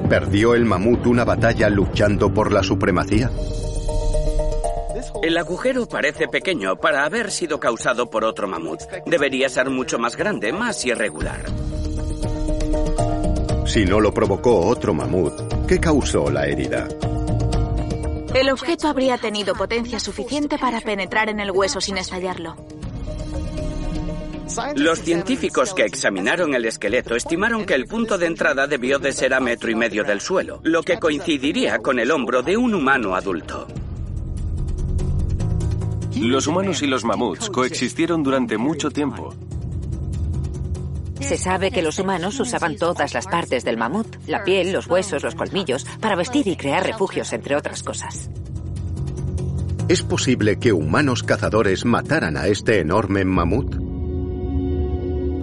¿Perdió 0.08 0.54
el 0.54 0.64
mamut 0.64 1.06
una 1.06 1.24
batalla 1.24 1.68
luchando 1.68 2.32
por 2.32 2.52
la 2.52 2.62
supremacía? 2.62 3.30
El 5.22 5.36
agujero 5.36 5.88
parece 5.88 6.28
pequeño 6.28 6.76
para 6.76 7.04
haber 7.04 7.30
sido 7.30 7.58
causado 7.58 8.08
por 8.08 8.24
otro 8.24 8.46
mamut. 8.46 8.82
Debería 9.06 9.48
ser 9.48 9.70
mucho 9.70 9.98
más 9.98 10.16
grande, 10.16 10.52
más 10.52 10.84
irregular. 10.84 11.40
Si 13.66 13.84
no 13.84 13.98
lo 13.98 14.14
provocó 14.14 14.60
otro 14.60 14.94
mamut, 14.94 15.66
¿qué 15.66 15.80
causó 15.80 16.30
la 16.30 16.46
herida? 16.46 16.86
El 18.36 18.50
objeto 18.50 18.88
habría 18.88 19.16
tenido 19.16 19.54
potencia 19.54 19.98
suficiente 19.98 20.58
para 20.58 20.82
penetrar 20.82 21.30
en 21.30 21.40
el 21.40 21.50
hueso 21.50 21.80
sin 21.80 21.96
estallarlo. 21.96 22.54
Los 24.74 25.00
científicos 25.00 25.72
que 25.72 25.86
examinaron 25.86 26.52
el 26.52 26.66
esqueleto 26.66 27.16
estimaron 27.16 27.64
que 27.64 27.72
el 27.72 27.86
punto 27.86 28.18
de 28.18 28.26
entrada 28.26 28.66
debió 28.66 28.98
de 28.98 29.12
ser 29.12 29.32
a 29.32 29.40
metro 29.40 29.70
y 29.70 29.74
medio 29.74 30.04
del 30.04 30.20
suelo, 30.20 30.60
lo 30.64 30.82
que 30.82 30.98
coincidiría 30.98 31.78
con 31.78 31.98
el 31.98 32.10
hombro 32.10 32.42
de 32.42 32.58
un 32.58 32.74
humano 32.74 33.14
adulto. 33.14 33.68
Los 36.14 36.46
humanos 36.46 36.82
y 36.82 36.88
los 36.88 37.04
mamuts 37.04 37.48
coexistieron 37.48 38.22
durante 38.22 38.58
mucho 38.58 38.90
tiempo. 38.90 39.34
Se 41.20 41.38
sabe 41.38 41.70
que 41.70 41.82
los 41.82 41.98
humanos 41.98 42.38
usaban 42.40 42.76
todas 42.76 43.14
las 43.14 43.26
partes 43.26 43.64
del 43.64 43.76
mamut, 43.76 44.06
la 44.26 44.44
piel, 44.44 44.72
los 44.72 44.86
huesos, 44.86 45.22
los 45.22 45.34
colmillos, 45.34 45.84
para 46.00 46.16
vestir 46.16 46.46
y 46.48 46.56
crear 46.56 46.84
refugios, 46.84 47.32
entre 47.32 47.56
otras 47.56 47.82
cosas. 47.82 48.30
¿Es 49.88 50.02
posible 50.02 50.58
que 50.58 50.72
humanos 50.72 51.22
cazadores 51.22 51.84
mataran 51.84 52.36
a 52.36 52.48
este 52.48 52.80
enorme 52.80 53.24
mamut? 53.24 53.76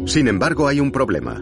Sin 0.05 0.27
embargo, 0.27 0.67
hay 0.67 0.81
un 0.81 0.91
problema. 0.91 1.41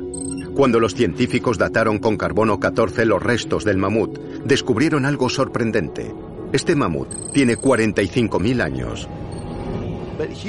Cuando 0.55 0.79
los 0.79 0.93
científicos 0.93 1.57
dataron 1.57 1.97
con 1.97 2.17
carbono 2.17 2.59
14 2.59 3.05
los 3.05 3.23
restos 3.23 3.63
del 3.63 3.77
mamut, 3.77 4.19
descubrieron 4.45 5.05
algo 5.05 5.29
sorprendente. 5.29 6.13
Este 6.53 6.75
mamut 6.75 7.31
tiene 7.31 7.57
45.000 7.57 8.61
años. 8.61 9.09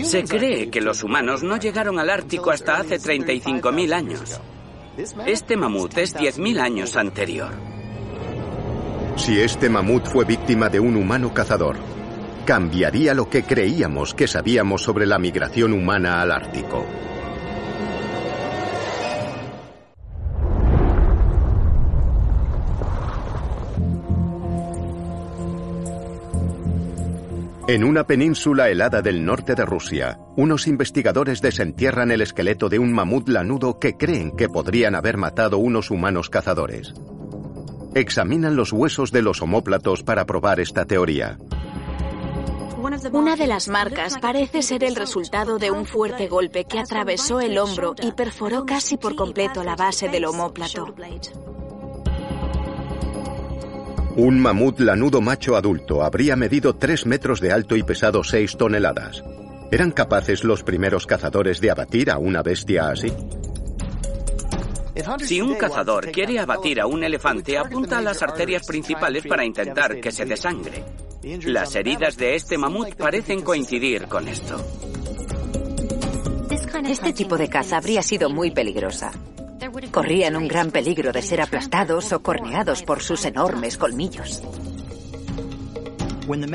Se 0.04 0.24
cree 0.24 0.70
que 0.70 0.80
los 0.80 1.02
humanos 1.02 1.42
no 1.42 1.56
llegaron 1.56 1.98
al 1.98 2.10
Ártico 2.10 2.50
hasta 2.50 2.78
hace 2.78 2.98
35.000 2.98 3.92
años. 3.92 4.40
Este 5.26 5.56
mamut 5.56 5.96
es 5.98 6.14
10.000 6.14 6.60
años 6.60 6.96
anterior. 6.96 7.52
Si 9.16 9.40
este 9.40 9.68
mamut 9.68 10.06
fue 10.06 10.24
víctima 10.24 10.68
de 10.68 10.80
un 10.80 10.96
humano 10.96 11.32
cazador, 11.32 11.76
cambiaría 12.44 13.14
lo 13.14 13.28
que 13.28 13.44
creíamos 13.44 14.14
que 14.14 14.26
sabíamos 14.26 14.82
sobre 14.82 15.06
la 15.06 15.18
migración 15.18 15.72
humana 15.72 16.20
al 16.20 16.32
Ártico. 16.32 16.84
En 27.72 27.84
una 27.84 28.04
península 28.04 28.68
helada 28.68 29.00
del 29.00 29.24
norte 29.24 29.54
de 29.54 29.64
Rusia, 29.64 30.18
unos 30.36 30.66
investigadores 30.66 31.40
desentierran 31.40 32.10
el 32.10 32.20
esqueleto 32.20 32.68
de 32.68 32.78
un 32.78 32.92
mamut 32.92 33.30
lanudo 33.30 33.78
que 33.78 33.96
creen 33.96 34.36
que 34.36 34.50
podrían 34.50 34.94
haber 34.94 35.16
matado 35.16 35.56
unos 35.56 35.90
humanos 35.90 36.28
cazadores. 36.28 36.92
Examinan 37.94 38.56
los 38.56 38.74
huesos 38.74 39.10
de 39.10 39.22
los 39.22 39.40
homóplatos 39.40 40.02
para 40.02 40.26
probar 40.26 40.60
esta 40.60 40.84
teoría. 40.84 41.38
Una 43.10 43.36
de 43.36 43.46
las 43.46 43.68
marcas 43.68 44.18
parece 44.18 44.60
ser 44.60 44.84
el 44.84 44.94
resultado 44.94 45.56
de 45.58 45.70
un 45.70 45.86
fuerte 45.86 46.28
golpe 46.28 46.66
que 46.66 46.78
atravesó 46.78 47.40
el 47.40 47.56
hombro 47.56 47.94
y 48.02 48.12
perforó 48.12 48.66
casi 48.66 48.98
por 48.98 49.16
completo 49.16 49.64
la 49.64 49.76
base 49.76 50.10
del 50.10 50.26
homóplato. 50.26 50.94
Un 54.16 54.38
mamut 54.38 54.78
lanudo 54.80 55.22
macho 55.22 55.56
adulto 55.56 56.02
habría 56.02 56.36
medido 56.36 56.74
3 56.74 57.06
metros 57.06 57.40
de 57.40 57.50
alto 57.50 57.76
y 57.76 57.82
pesado 57.82 58.22
6 58.22 58.56
toneladas. 58.58 59.24
¿Eran 59.70 59.90
capaces 59.90 60.44
los 60.44 60.62
primeros 60.62 61.06
cazadores 61.06 61.60
de 61.60 61.70
abatir 61.70 62.10
a 62.10 62.18
una 62.18 62.42
bestia 62.42 62.90
así? 62.90 63.10
Si 65.20 65.40
un 65.40 65.54
cazador 65.54 66.12
quiere 66.12 66.38
abatir 66.38 66.80
a 66.80 66.86
un 66.86 67.02
elefante, 67.02 67.56
apunta 67.56 67.98
a 67.98 68.02
las 68.02 68.22
arterias 68.22 68.66
principales 68.66 69.26
para 69.26 69.46
intentar 69.46 69.98
que 69.98 70.12
se 70.12 70.26
desangre. 70.26 70.84
Las 71.44 71.74
heridas 71.74 72.18
de 72.18 72.34
este 72.34 72.58
mamut 72.58 72.94
parecen 72.94 73.40
coincidir 73.40 74.08
con 74.08 74.28
esto. 74.28 74.62
Este 76.84 77.14
tipo 77.14 77.38
de 77.38 77.48
caza 77.48 77.78
habría 77.78 78.02
sido 78.02 78.28
muy 78.28 78.50
peligrosa. 78.50 79.12
Corrían 79.90 80.36
un 80.36 80.48
gran 80.48 80.70
peligro 80.70 81.12
de 81.12 81.22
ser 81.22 81.40
aplastados 81.40 82.12
o 82.12 82.22
corneados 82.22 82.82
por 82.82 83.02
sus 83.02 83.24
enormes 83.24 83.76
colmillos. 83.76 84.42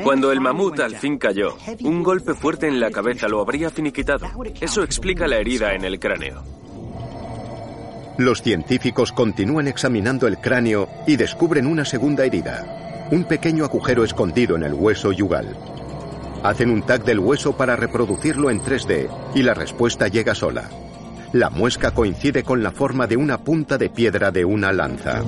Cuando 0.02 0.32
el 0.32 0.40
mamut 0.40 0.80
al 0.80 0.96
fin 0.96 1.18
cayó, 1.18 1.56
un 1.82 2.02
golpe 2.02 2.34
fuerte 2.34 2.68
en 2.68 2.80
la 2.80 2.90
cabeza 2.90 3.28
lo 3.28 3.40
habría 3.40 3.70
finiquitado. 3.70 4.26
Eso 4.60 4.82
explica 4.82 5.26
la 5.26 5.36
herida 5.36 5.74
en 5.74 5.84
el 5.84 5.98
cráneo. 5.98 6.42
Los 8.16 8.42
científicos 8.42 9.12
continúan 9.12 9.68
examinando 9.68 10.26
el 10.26 10.38
cráneo 10.38 10.88
y 11.06 11.16
descubren 11.16 11.66
una 11.66 11.84
segunda 11.84 12.24
herida, 12.24 13.06
un 13.12 13.24
pequeño 13.24 13.64
agujero 13.64 14.02
escondido 14.02 14.56
en 14.56 14.64
el 14.64 14.74
hueso 14.74 15.12
yugal. 15.12 15.56
Hacen 16.42 16.70
un 16.70 16.82
tag 16.82 17.04
del 17.04 17.18
hueso 17.18 17.56
para 17.56 17.76
reproducirlo 17.76 18.50
en 18.50 18.60
3D 18.60 19.08
y 19.34 19.42
la 19.42 19.54
respuesta 19.54 20.08
llega 20.08 20.34
sola. 20.34 20.68
La 21.32 21.50
muesca 21.50 21.90
coincide 21.90 22.42
con 22.42 22.62
la 22.62 22.70
forma 22.70 23.06
de 23.06 23.16
una 23.16 23.36
punta 23.36 23.76
de 23.76 23.90
piedra 23.90 24.30
de 24.30 24.46
una 24.46 24.72
lanza. 24.72 25.22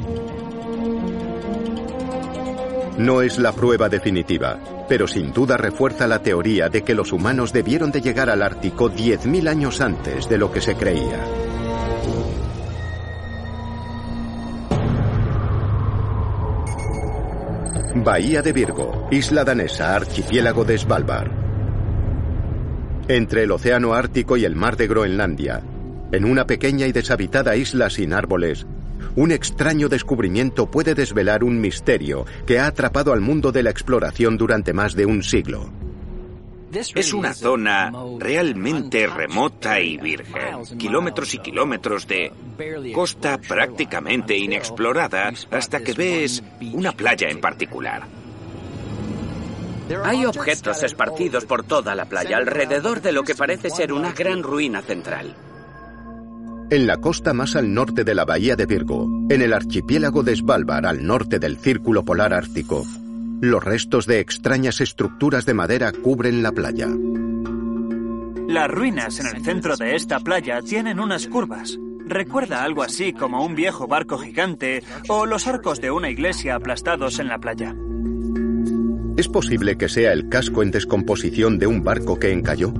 No 2.97 3.21
es 3.21 3.39
la 3.39 3.53
prueba 3.53 3.91
definitiva, 3.91 4.59
pero 4.89 5.07
sin 5.07 5.31
duda 5.33 5.59
refuerza 5.59 6.07
la 6.07 6.23
teoría 6.23 6.71
de 6.71 6.83
que 6.83 6.95
los 6.95 7.13
humanos 7.13 7.53
debieron 7.53 7.91
de 7.93 8.01
llegar 8.01 8.31
al 8.31 8.43
Ártico 8.43 8.91
10.000 8.91 9.49
años 9.49 9.83
antes 9.83 10.27
de 10.27 10.39
lo 10.39 10.51
que 10.51 10.63
se 10.63 10.75
creía. 10.75 11.23
Bahía 17.97 18.41
de 18.41 18.53
Virgo, 18.55 19.07
isla 19.11 19.45
danesa, 19.45 19.95
archipiélago 19.95 20.65
de 20.65 20.79
Svalbard. 20.79 21.31
Entre 23.09 23.43
el 23.43 23.51
Océano 23.51 23.93
Ártico 23.93 24.39
y 24.39 24.45
el 24.45 24.57
Mar 24.57 24.77
de 24.77 24.87
Groenlandia, 24.87 25.63
en 26.13 26.25
una 26.25 26.47
pequeña 26.47 26.87
y 26.87 26.93
deshabitada 26.93 27.57
isla 27.57 27.91
sin 27.91 28.13
árboles, 28.13 28.67
un 29.17 29.33
extraño 29.33 29.89
descubrimiento 29.89 30.71
puede 30.71 30.95
desvelar 30.95 31.43
un 31.43 31.61
misterio 31.61 32.27
que 32.47 32.59
ha 32.59 32.67
atrapado 32.67 33.13
al 33.13 33.21
mundo 33.21 33.53
de 33.53 33.63
la 33.63 33.71
exploración 33.71 34.37
durante 34.37 34.73
más 34.73 34.95
de 34.95 35.07
un 35.07 35.23
siglo. 35.23 35.71
Es 36.73 37.13
una 37.13 37.35
zona 37.35 37.93
realmente 38.21 39.09
remota 39.09 39.81
y 39.81 39.97
virgen. 39.97 40.79
Kilómetros 40.79 41.35
y 41.35 41.39
kilómetros 41.39 42.07
de 42.07 42.33
costa 42.95 43.39
prácticamente 43.39 44.37
inexplorada 44.37 45.33
hasta 45.51 45.81
que 45.81 45.93
ves 45.95 46.45
una 46.73 46.93
playa 46.93 47.29
en 47.29 47.41
particular. 47.41 48.07
Hay 50.05 50.25
objetos 50.25 50.85
esparcidos 50.85 51.45
por 51.45 51.65
toda 51.65 51.97
la 51.97 52.05
playa 52.05 52.37
alrededor 52.37 53.01
de 53.01 53.11
lo 53.11 53.25
que 53.25 53.35
parece 53.35 53.71
ser 53.71 53.93
una 53.93 54.13
gran 54.13 54.45
ruina 54.45 54.83
central. 54.83 55.35
En 56.71 56.87
la 56.87 56.99
costa 56.99 57.35
más 57.35 57.57
al 57.57 57.75
norte 57.75 58.05
de 58.05 58.15
la 58.15 58.25
bahía 58.25 58.55
de 58.55 58.65
Virgo, 58.65 59.09
en 59.29 59.43
el 59.43 59.53
archipiélago 59.53 60.23
de 60.23 60.37
Svalbard 60.37 60.87
al 60.87 61.05
norte 61.05 61.41
del 61.41 61.57
Círculo 61.57 62.05
Polar 62.05 62.33
Ártico, 62.33 62.87
los 63.41 63.65
restos 63.65 64.07
de 64.07 64.21
extrañas 64.21 64.81
estructuras 64.81 65.47
de 65.47 65.55
madera 65.55 65.91
cubren 65.91 66.45
la 66.45 66.53
playa. 66.53 66.87
Las 68.47 68.71
ruinas 68.71 69.19
en 69.19 69.27
el 69.27 69.43
centro 69.43 69.77
de 69.77 69.97
esta 69.97 70.21
playa 70.21 70.63
tienen 70.63 71.01
unas 71.01 71.27
curvas. 71.27 71.77
Recuerda 72.07 72.63
algo 72.63 72.85
así 72.85 73.13
como 73.13 73.45
un 73.45 73.57
viejo 73.57 73.89
barco 73.89 74.17
gigante 74.19 74.85
o 75.09 75.27
los 75.27 75.49
arcos 75.49 75.81
de 75.81 75.91
una 75.91 76.09
iglesia 76.09 76.55
aplastados 76.55 77.19
en 77.19 77.27
la 77.27 77.39
playa. 77.39 77.75
¿Es 79.17 79.29
posible 79.29 79.77
que 79.77 79.89
sea 79.89 80.13
el 80.13 80.29
casco 80.29 80.63
en 80.63 80.71
descomposición 80.71 81.59
de 81.59 81.67
un 81.67 81.83
barco 81.83 82.21
que 82.21 82.31
encalló? 82.31 82.73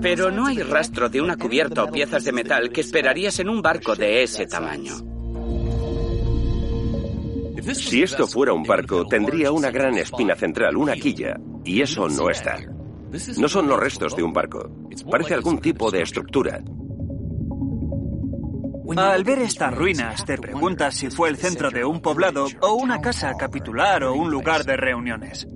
Pero 0.00 0.30
no 0.30 0.46
hay 0.46 0.62
rastro 0.62 1.08
de 1.08 1.20
una 1.20 1.36
cubierta 1.36 1.84
o 1.84 1.90
piezas 1.90 2.24
de 2.24 2.32
metal 2.32 2.70
que 2.70 2.80
esperarías 2.80 3.38
en 3.40 3.48
un 3.48 3.62
barco 3.62 3.94
de 3.94 4.22
ese 4.22 4.46
tamaño. 4.46 4.94
Si 7.74 8.02
esto 8.02 8.26
fuera 8.26 8.52
un 8.52 8.62
barco, 8.62 9.06
tendría 9.06 9.50
una 9.50 9.70
gran 9.70 9.96
espina 9.98 10.36
central, 10.36 10.76
una 10.76 10.94
quilla, 10.94 11.36
y 11.64 11.80
eso 11.80 12.08
no 12.08 12.30
está. 12.30 12.58
No 13.38 13.48
son 13.48 13.66
los 13.66 13.80
restos 13.80 14.14
de 14.14 14.22
un 14.22 14.32
barco. 14.32 14.70
Parece 15.10 15.34
algún 15.34 15.58
tipo 15.58 15.90
de 15.90 16.02
estructura. 16.02 16.60
Al 18.96 19.24
ver 19.24 19.40
estas 19.40 19.74
ruinas, 19.74 20.24
te 20.24 20.38
preguntas 20.38 20.94
si 20.94 21.10
fue 21.10 21.28
el 21.28 21.36
centro 21.36 21.70
de 21.70 21.84
un 21.84 22.00
poblado 22.00 22.46
o 22.60 22.74
una 22.74 23.00
casa 23.00 23.34
capitular 23.36 24.04
o 24.04 24.14
un 24.14 24.30
lugar 24.30 24.64
de 24.64 24.76
reuniones. 24.76 25.48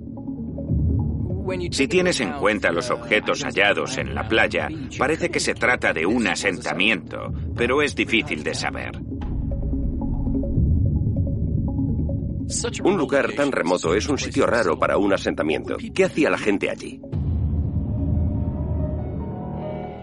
Si 1.71 1.89
tienes 1.89 2.21
en 2.21 2.33
cuenta 2.33 2.71
los 2.71 2.91
objetos 2.91 3.43
hallados 3.43 3.97
en 3.99 4.15
la 4.15 4.29
playa, 4.29 4.69
parece 4.99 5.31
que 5.31 5.41
se 5.41 5.55
trata 5.55 5.93
de 5.93 6.07
un 6.07 6.27
asentamiento, 6.27 7.33
pero 7.57 7.83
es 7.83 7.95
difícil 7.95 8.43
de 8.43 8.55
saber. 8.55 9.01
Un 12.85 12.97
lugar 12.97 13.33
tan 13.33 13.53
remoto 13.53 13.95
es 13.95 14.09
un 14.09 14.19
sitio 14.19 14.47
raro 14.47 14.79
para 14.79 14.99
un 14.99 15.13
asentamiento. 15.13 15.77
¿Qué 15.95 16.05
hacía 16.05 16.31
la 16.31 16.39
gente 16.39 16.69
allí? 16.69 17.01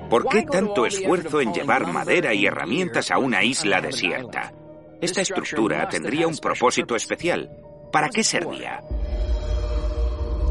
¿Por 0.10 0.30
qué 0.30 0.44
tanto 0.44 0.86
esfuerzo 0.86 1.42
en 1.42 1.54
llevar 1.54 1.92
madera 1.92 2.34
y 2.34 2.46
herramientas 2.46 3.12
a 3.12 3.18
una 3.18 3.44
isla 3.44 3.82
desierta? 3.82 4.54
Esta 5.02 5.22
estructura 5.22 5.90
tendría 5.90 6.28
un 6.28 6.38
propósito 6.38 6.96
especial. 6.96 7.50
¿Para 7.92 8.10
qué 8.10 8.24
servía? 8.24 8.82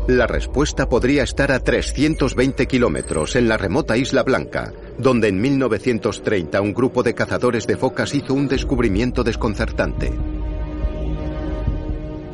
La 0.09 0.29
respuesta 0.29 0.89
podría 0.89 1.25
estar 1.25 1.51
a 1.51 1.59
320 1.59 2.67
kilómetros 2.67 3.35
en 3.35 3.49
la 3.49 3.57
remota 3.57 3.97
Isla 3.97 4.23
Blanca, 4.23 4.73
donde 4.99 5.27
en 5.27 5.41
1930 5.41 6.61
un 6.61 6.73
grupo 6.73 7.03
de 7.03 7.13
cazadores 7.13 7.67
de 7.67 7.77
focas 7.77 8.15
hizo 8.15 8.33
un 8.33 8.47
descubrimiento 8.47 9.25
desconcertante. 9.25 10.13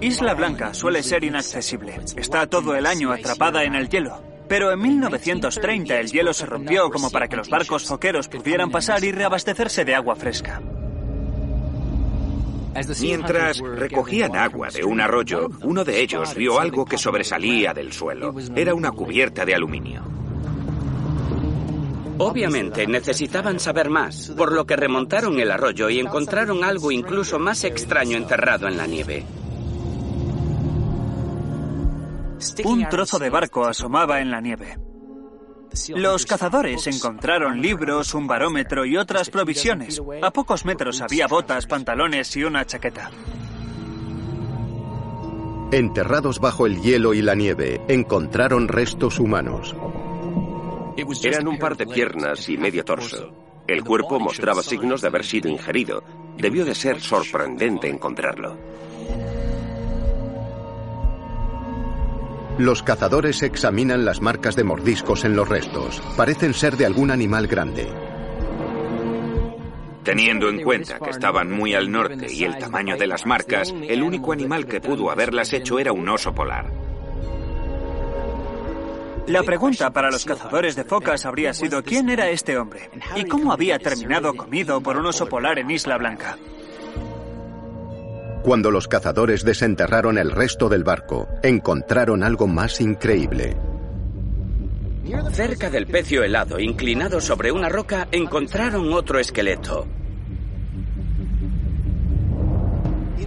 Isla 0.03 0.35
Blanca 0.35 0.75
suele 0.75 1.03
ser 1.03 1.25
inaccesible. 1.25 1.99
Está 2.15 2.47
todo 2.47 2.77
el 2.77 2.85
año 2.85 3.11
atrapada 3.11 3.65
en 3.65 3.75
el 3.75 3.89
hielo. 3.89 4.21
Pero 4.49 4.71
en 4.71 4.81
1930 4.81 5.99
el 5.99 6.11
hielo 6.11 6.35
se 6.35 6.45
rompió 6.45 6.91
como 6.91 7.09
para 7.09 7.27
que 7.27 7.37
los 7.37 7.49
barcos 7.49 7.87
foqueros 7.87 8.29
pudieran 8.29 8.71
pasar 8.71 9.03
y 9.03 9.13
reabastecerse 9.13 9.87
de 9.87 9.95
agua 9.95 10.15
fresca. 10.15 10.61
Mientras 13.01 13.59
recogían 13.59 14.37
agua 14.37 14.69
de 14.69 14.85
un 14.85 15.01
arroyo, 15.01 15.49
uno 15.63 15.85
de 15.85 16.01
ellos 16.01 16.35
vio 16.35 16.59
algo 16.59 16.85
que 16.85 16.99
sobresalía 16.99 17.75
del 17.75 17.93
suelo. 17.93 18.35
Era 18.55 18.75
una 18.75 18.91
cubierta 18.93 19.45
de 19.45 19.55
aluminio. 19.55 20.03
Obviamente 22.19 22.87
necesitaban 22.87 23.59
saber 23.59 23.91
más, 23.91 24.33
por 24.37 24.53
lo 24.53 24.67
que 24.67 24.77
remontaron 24.77 25.39
el 25.41 25.51
arroyo 25.51 25.91
y 25.91 25.99
encontraron 25.99 26.63
algo 26.63 26.93
incluso 26.93 27.39
más 27.39 27.65
extraño 27.65 28.17
enterrado 28.17 28.69
en 28.69 28.77
la 28.77 28.87
nieve. 28.87 29.25
Un 32.65 32.89
trozo 32.89 33.19
de 33.19 33.31
barco 33.31 33.65
asomaba 33.65 34.21
en 34.21 34.31
la 34.31 34.41
nieve. 34.41 34.77
Los 35.95 36.27
cazadores 36.27 36.87
encontraron 36.87 37.61
libros, 37.61 38.15
un 38.15 38.27
barómetro 38.27 38.85
y 38.85 38.97
otras 38.97 39.31
provisiones. 39.31 40.01
A 40.23 40.31
pocos 40.31 40.65
metros 40.65 41.01
había 41.01 41.27
botas, 41.27 41.67
pantalones 41.67 42.37
y 42.37 42.45
una 42.45 42.65
chaqueta. 42.65 43.11
Enterrados 45.73 46.39
bajo 46.39 46.67
el 46.67 46.83
hielo 46.83 47.15
y 47.15 47.23
la 47.23 47.35
nieve, 47.35 47.81
encontraron 47.89 48.69
restos 48.69 49.19
humanos. 49.19 49.75
Eran 51.23 51.49
un 51.49 51.59
par 51.59 51.77
de 51.77 51.87
piernas 51.87 52.49
y 52.51 52.59
medio 52.59 52.85
torso. 52.85 53.33
El 53.67 53.83
cuerpo 53.83 54.21
mostraba 54.21 54.63
signos 54.63 55.01
de 55.01 55.09
haber 55.09 55.25
sido 55.25 55.49
ingerido. 55.49 56.05
Debió 56.37 56.65
de 56.65 56.75
ser 56.75 57.01
sorprendente 57.01 57.89
encontrarlo. 57.89 58.59
Los 62.59 62.83
cazadores 62.83 63.43
examinan 63.43 64.05
las 64.05 64.21
marcas 64.21 64.57
de 64.57 64.65
mordiscos 64.65 65.25
en 65.25 65.35
los 65.35 65.49
restos. 65.49 66.03
Parecen 66.17 66.53
ser 66.53 66.77
de 66.77 66.85
algún 66.85 67.11
animal 67.11 67.47
grande. 67.47 67.89
Teniendo 70.03 70.51
en 70.51 70.63
cuenta 70.63 70.99
que 70.99 71.11
estaban 71.11 71.51
muy 71.51 71.75
al 71.75 71.91
norte 71.91 72.27
y 72.31 72.45
el 72.45 72.59
tamaño 72.59 72.97
de 72.97 73.07
las 73.07 73.25
marcas, 73.25 73.73
el 73.89 74.03
único 74.03 74.33
animal 74.33 74.67
que 74.67 74.81
pudo 74.81 75.11
haberlas 75.11 75.53
hecho 75.53 75.79
era 75.79 75.93
un 75.93 76.09
oso 76.09 76.35
polar. 76.35 76.71
La 79.29 79.45
pregunta 79.45 79.91
para 79.91 80.11
los 80.11 80.25
cazadores 80.25 80.75
de 80.75 80.85
focas 80.85 81.25
habría 81.25 81.55
sido 81.55 81.83
quién 81.83 82.11
era 82.11 82.29
este 82.29 82.59
hombre 82.59 82.91
y 83.15 83.25
cómo 83.25 83.53
había 83.53 83.79
terminado 83.79 84.35
comido 84.35 84.81
por 84.83 84.97
un 84.99 85.07
oso 85.07 85.27
polar 85.27 85.59
en 85.59 85.71
Isla 85.71 85.97
Blanca. 85.97 86.37
Cuando 88.43 88.73
los 88.73 88.89
cazadores 88.89 89.45
desenterraron 89.45 90.19
el 90.19 90.31
resto 90.31 90.69
del 90.69 90.83
barco, 90.83 91.29
encontraron 91.43 92.25
algo 92.25 92.49
más 92.49 92.81
increíble. 92.81 93.57
Cerca 95.33 95.71
del 95.71 95.87
pecio 95.87 96.25
helado, 96.25 96.59
inclinado 96.59 97.21
sobre 97.21 97.53
una 97.53 97.69
roca, 97.69 98.09
encontraron 98.11 98.93
otro 98.93 99.19
esqueleto. 99.19 99.87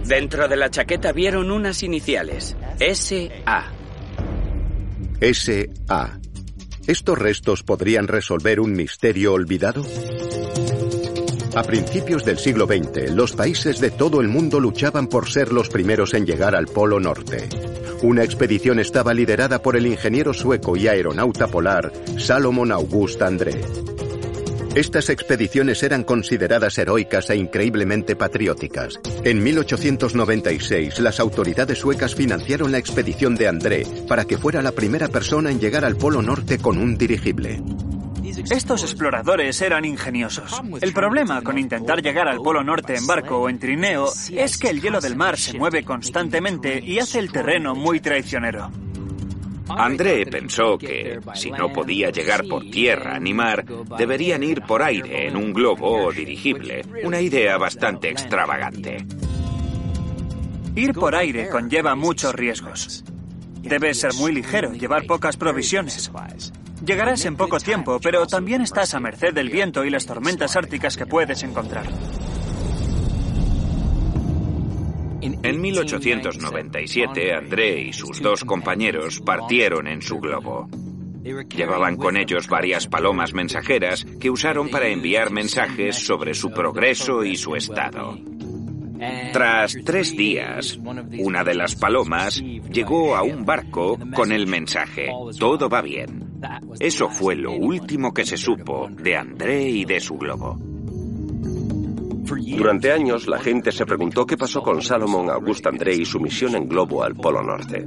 Dentro 0.06 0.46
de 0.46 0.56
la 0.56 0.70
chaqueta 0.70 1.12
vieron 1.12 1.50
unas 1.50 1.82
iniciales, 1.82 2.56
S.A. 2.78 3.72
S.A. 5.20 6.18
¿Estos 6.86 7.18
restos 7.18 7.62
podrían 7.64 8.06
resolver 8.06 8.60
un 8.60 8.72
misterio 8.72 9.32
olvidado? 9.32 9.82
A 11.56 11.62
principios 11.62 12.22
del 12.22 12.36
siglo 12.36 12.66
XX, 12.66 13.12
los 13.12 13.32
países 13.32 13.80
de 13.80 13.90
todo 13.90 14.20
el 14.20 14.28
mundo 14.28 14.60
luchaban 14.60 15.06
por 15.06 15.30
ser 15.30 15.54
los 15.54 15.70
primeros 15.70 16.12
en 16.12 16.26
llegar 16.26 16.54
al 16.54 16.66
Polo 16.66 17.00
Norte. 17.00 17.48
Una 18.02 18.24
expedición 18.24 18.78
estaba 18.78 19.14
liderada 19.14 19.62
por 19.62 19.74
el 19.74 19.86
ingeniero 19.86 20.34
sueco 20.34 20.76
y 20.76 20.86
aeronauta 20.86 21.46
polar 21.46 21.90
Salomon 22.18 22.72
August 22.72 23.22
André. 23.22 23.58
Estas 24.74 25.08
expediciones 25.08 25.82
eran 25.82 26.04
consideradas 26.04 26.76
heroicas 26.76 27.30
e 27.30 27.36
increíblemente 27.36 28.16
patrióticas. 28.16 29.00
En 29.24 29.42
1896, 29.42 31.00
las 31.00 31.20
autoridades 31.20 31.78
suecas 31.78 32.14
financiaron 32.14 32.70
la 32.70 32.76
expedición 32.76 33.34
de 33.34 33.48
André 33.48 33.86
para 34.06 34.26
que 34.26 34.36
fuera 34.36 34.60
la 34.60 34.72
primera 34.72 35.08
persona 35.08 35.50
en 35.50 35.58
llegar 35.58 35.86
al 35.86 35.96
Polo 35.96 36.20
Norte 36.20 36.58
con 36.58 36.76
un 36.76 36.98
dirigible. 36.98 37.62
Estos 38.50 38.82
exploradores 38.82 39.60
eran 39.62 39.84
ingeniosos. 39.84 40.60
El 40.80 40.92
problema 40.92 41.42
con 41.42 41.58
intentar 41.58 42.02
llegar 42.02 42.28
al 42.28 42.38
Polo 42.38 42.62
Norte 42.62 42.96
en 42.96 43.06
barco 43.06 43.38
o 43.38 43.48
en 43.48 43.58
trineo 43.58 44.08
es 44.30 44.58
que 44.58 44.68
el 44.68 44.80
hielo 44.80 45.00
del 45.00 45.16
mar 45.16 45.36
se 45.36 45.58
mueve 45.58 45.84
constantemente 45.84 46.82
y 46.84 46.98
hace 46.98 47.18
el 47.18 47.32
terreno 47.32 47.74
muy 47.74 48.00
traicionero. 48.00 48.70
André 49.68 50.26
pensó 50.26 50.78
que, 50.78 51.18
si 51.34 51.50
no 51.50 51.72
podía 51.72 52.10
llegar 52.10 52.44
por 52.46 52.62
tierra 52.70 53.18
ni 53.18 53.34
mar, 53.34 53.64
deberían 53.98 54.42
ir 54.42 54.62
por 54.62 54.82
aire 54.82 55.26
en 55.26 55.36
un 55.36 55.52
globo 55.52 56.06
o 56.06 56.12
dirigible. 56.12 56.84
Una 57.02 57.20
idea 57.20 57.56
bastante 57.58 58.10
extravagante. 58.10 59.04
Ir 60.76 60.92
por 60.92 61.14
aire 61.14 61.48
conlleva 61.48 61.94
muchos 61.94 62.34
riesgos. 62.34 63.04
Debes 63.62 64.00
ser 64.00 64.14
muy 64.14 64.32
ligero, 64.32 64.72
llevar 64.72 65.04
pocas 65.06 65.36
provisiones. 65.36 66.10
Llegarás 66.84 67.24
en 67.24 67.36
poco 67.36 67.58
tiempo, 67.58 67.98
pero 68.02 68.26
también 68.26 68.60
estás 68.60 68.94
a 68.94 69.00
merced 69.00 69.32
del 69.32 69.50
viento 69.50 69.84
y 69.84 69.90
las 69.90 70.06
tormentas 70.06 70.56
árticas 70.56 70.96
que 70.96 71.06
puedes 71.06 71.42
encontrar. 71.42 71.86
En 75.42 75.60
1897, 75.60 77.34
André 77.34 77.80
y 77.80 77.92
sus 77.92 78.20
dos 78.20 78.44
compañeros 78.44 79.20
partieron 79.20 79.88
en 79.88 80.02
su 80.02 80.18
globo. 80.18 80.68
Llevaban 81.56 81.96
con 81.96 82.16
ellos 82.16 82.46
varias 82.46 82.86
palomas 82.86 83.32
mensajeras 83.32 84.04
que 84.20 84.30
usaron 84.30 84.68
para 84.68 84.88
enviar 84.88 85.32
mensajes 85.32 85.96
sobre 85.96 86.34
su 86.34 86.50
progreso 86.50 87.24
y 87.24 87.36
su 87.36 87.56
estado. 87.56 88.18
Tras 89.32 89.76
tres 89.84 90.16
días, 90.16 90.78
una 91.18 91.42
de 91.44 91.54
las 91.54 91.74
palomas 91.74 92.40
llegó 92.40 93.16
a 93.16 93.22
un 93.22 93.44
barco 93.44 93.98
con 94.14 94.32
el 94.32 94.46
mensaje, 94.46 95.08
todo 95.38 95.68
va 95.68 95.82
bien. 95.82 96.25
Eso 96.78 97.08
fue 97.08 97.36
lo 97.36 97.52
último 97.52 98.12
que 98.12 98.24
se 98.24 98.36
supo 98.36 98.88
de 98.90 99.16
André 99.16 99.68
y 99.68 99.84
de 99.84 100.00
su 100.00 100.16
globo. 100.16 100.58
Durante 102.56 102.92
años, 102.92 103.28
la 103.28 103.38
gente 103.38 103.72
se 103.72 103.86
preguntó 103.86 104.26
qué 104.26 104.36
pasó 104.36 104.62
con 104.62 104.82
Salomon 104.82 105.30
Auguste 105.30 105.68
André 105.68 105.94
y 105.94 106.04
su 106.04 106.20
misión 106.20 106.54
en 106.54 106.68
globo 106.68 107.02
al 107.02 107.14
Polo 107.14 107.42
Norte. 107.42 107.86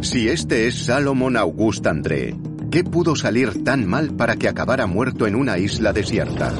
Si 0.00 0.28
este 0.28 0.66
es 0.66 0.86
Salomon 0.86 1.36
Auguste 1.36 1.88
André, 1.88 2.36
¿qué 2.70 2.84
pudo 2.84 3.14
salir 3.16 3.64
tan 3.64 3.86
mal 3.86 4.14
para 4.14 4.36
que 4.36 4.48
acabara 4.48 4.86
muerto 4.86 5.26
en 5.26 5.34
una 5.34 5.58
isla 5.58 5.92
desierta? 5.92 6.52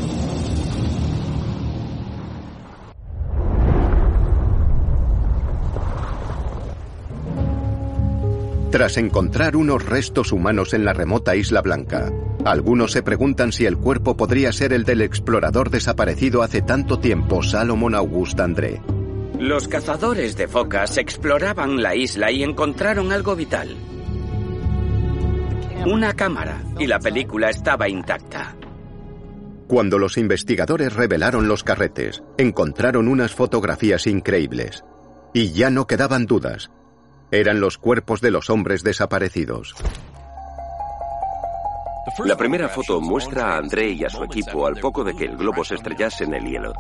Tras 8.73 8.97
encontrar 8.97 9.55
unos 9.55 9.85
restos 9.85 10.33
humanos 10.33 10.73
en 10.73 10.87
la 10.87 10.95
remota 10.95 11.37
Isla 11.37 11.61
Blanca, 11.61 12.11
algunos 12.47 12.93
se 12.93 13.03
preguntan 13.03 13.53
si 13.53 13.67
el 13.67 13.77
cuerpo 13.77 14.17
podría 14.17 14.51
ser 14.51 14.73
el 14.73 14.85
del 14.85 15.03
explorador 15.03 15.69
desaparecido 15.69 16.43
hace 16.43 16.63
tanto 16.63 16.99
tiempo, 16.99 17.43
Salomon 17.43 17.95
Auguste 17.95 18.41
André. 18.41 18.81
Los 19.39 19.69
cazadores 19.69 20.39
de 20.39 20.49
focas 20.49 20.97
exploraban 20.97 21.83
la 21.83 21.95
isla 21.95 22.31
y 22.33 22.43
encontraron 22.43 23.13
algo 23.13 23.37
vital. 23.37 23.77
Una 25.85 26.15
cámara, 26.15 26.63
y 26.79 26.87
la 26.87 26.99
película 26.99 27.51
estaba 27.51 27.91
intacta. 27.91 28.57
Cuando 29.69 29.99
los 29.99 30.17
investigadores 30.17 30.95
revelaron 30.95 31.47
los 31.47 31.63
carretes, 31.63 32.23
encontraron 32.39 33.09
unas 33.09 33.35
fotografías 33.35 34.07
increíbles. 34.07 34.83
Y 35.35 35.53
ya 35.53 35.69
no 35.69 35.87
quedaban 35.87 36.25
dudas. 36.25 36.71
Eran 37.33 37.61
los 37.61 37.79
cuerpos 37.79 38.21
de 38.21 38.31
los 38.31 38.51
hombres 38.51 38.83
desaparecidos. 38.83 39.75
La 42.27 42.37
primera 42.37 42.69
foto 42.69 43.01
muestra 43.01 43.55
a 43.55 43.57
André 43.57 43.93
y 43.93 44.05
a 44.05 44.11
su 44.11 44.23
equipo 44.23 44.67
al 44.67 44.77
poco 44.77 45.03
de 45.03 45.17
que 45.17 45.25
el 45.25 45.39
globo 45.39 45.65
se 45.65 45.77
estrellase 45.77 46.25
en 46.25 46.35
el 46.35 46.45
hielo. 46.45 46.75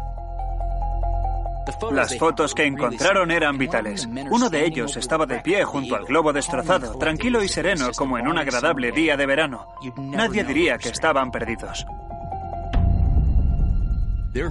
Las 1.90 2.18
fotos 2.18 2.54
que 2.54 2.66
encontraron 2.66 3.30
eran 3.30 3.56
vitales. 3.56 4.06
Uno 4.30 4.50
de 4.50 4.66
ellos 4.66 4.94
estaba 4.98 5.24
de 5.24 5.40
pie 5.40 5.64
junto 5.64 5.96
al 5.96 6.04
globo 6.04 6.34
destrozado, 6.34 6.98
tranquilo 6.98 7.42
y 7.42 7.48
sereno 7.48 7.90
como 7.96 8.18
en 8.18 8.28
un 8.28 8.36
agradable 8.36 8.92
día 8.92 9.16
de 9.16 9.24
verano. 9.24 9.68
Nadie 9.96 10.44
diría 10.44 10.76
que 10.76 10.90
estaban 10.90 11.30
perdidos. 11.30 11.86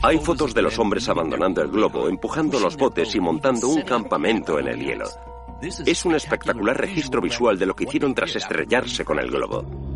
Hay 0.01 0.17
fotos 0.17 0.55
de 0.55 0.63
los 0.63 0.79
hombres 0.79 1.07
abandonando 1.09 1.61
el 1.61 1.69
globo, 1.69 2.09
empujando 2.09 2.59
los 2.59 2.75
botes 2.75 3.13
y 3.13 3.19
montando 3.19 3.67
un 3.67 3.83
campamento 3.83 4.57
en 4.57 4.67
el 4.67 4.79
hielo. 4.79 5.30
Es 5.61 6.05
un 6.05 6.15
espectacular 6.15 6.77
registro 6.77 7.21
visual 7.21 7.57
de 7.57 7.65
lo 7.65 7.75
que 7.75 7.83
hicieron 7.83 8.15
tras 8.15 8.35
estrellarse 8.35 9.05
con 9.05 9.19
el 9.19 9.29
globo. 9.29 9.91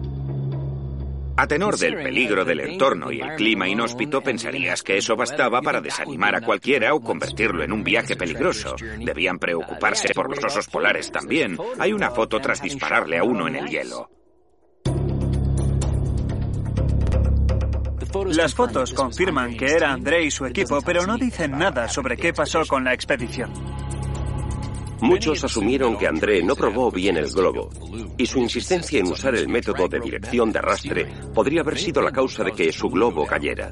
A 1.38 1.48
tenor 1.48 1.78
del 1.78 1.96
peligro 1.96 2.46
del 2.46 2.62
entorno 2.62 3.12
y 3.12 3.20
el 3.20 3.36
clima 3.36 3.68
inhóspito, 3.68 4.22
pensarías 4.22 4.82
que 4.84 4.98
eso 4.98 5.18
bastaba 5.18 5.62
para 5.62 5.82
desanimar 5.82 6.36
a 6.36 6.42
cualquiera 6.42 6.94
o 6.94 7.02
convertirlo 7.02 7.62
en 7.62 7.74
un 7.74 7.84
viaje 7.84 8.16
peligroso. 8.16 8.76
Debían 9.00 9.38
preocuparse 9.38 10.14
por 10.14 10.30
los 10.30 10.44
osos 10.46 10.68
polares 10.68 11.12
también. 11.12 11.58
Hay 11.78 11.92
una 11.92 12.12
foto 12.12 12.40
tras 12.40 12.62
dispararle 12.62 13.18
a 13.18 13.24
uno 13.24 13.48
en 13.48 13.58
el 13.58 13.68
hielo. 13.68 14.10
Las 18.28 18.56
fotos 18.56 18.94
confirman 18.94 19.58
que 19.58 19.66
era 19.66 19.92
André 19.92 20.24
y 20.24 20.32
su 20.32 20.46
equipo, 20.46 20.80
pero 20.86 21.06
no 21.06 21.18
dicen 21.18 21.52
nada 21.52 21.90
sobre 21.90 22.16
qué 22.16 22.32
pasó 22.32 22.62
con 22.66 22.86
la 22.86 22.94
expedición. 22.94 23.75
Muchos 25.06 25.44
asumieron 25.44 25.98
que 25.98 26.08
André 26.08 26.42
no 26.42 26.56
probó 26.56 26.92
bien 26.92 27.16
el 27.18 27.30
globo, 27.30 27.70
y 28.18 28.26
su 28.26 28.40
insistencia 28.40 29.00
en 29.00 29.06
usar 29.06 29.36
el 29.36 29.48
método 29.48 29.88
de 29.88 30.00
dirección 30.00 30.52
de 30.52 30.58
arrastre 30.58 31.06
podría 31.32 31.62
haber 31.62 31.78
sido 31.78 32.02
la 32.02 32.12
causa 32.12 32.44
de 32.44 32.52
que 32.52 32.72
su 32.72 32.90
globo 32.90 33.24
cayera. 33.26 33.72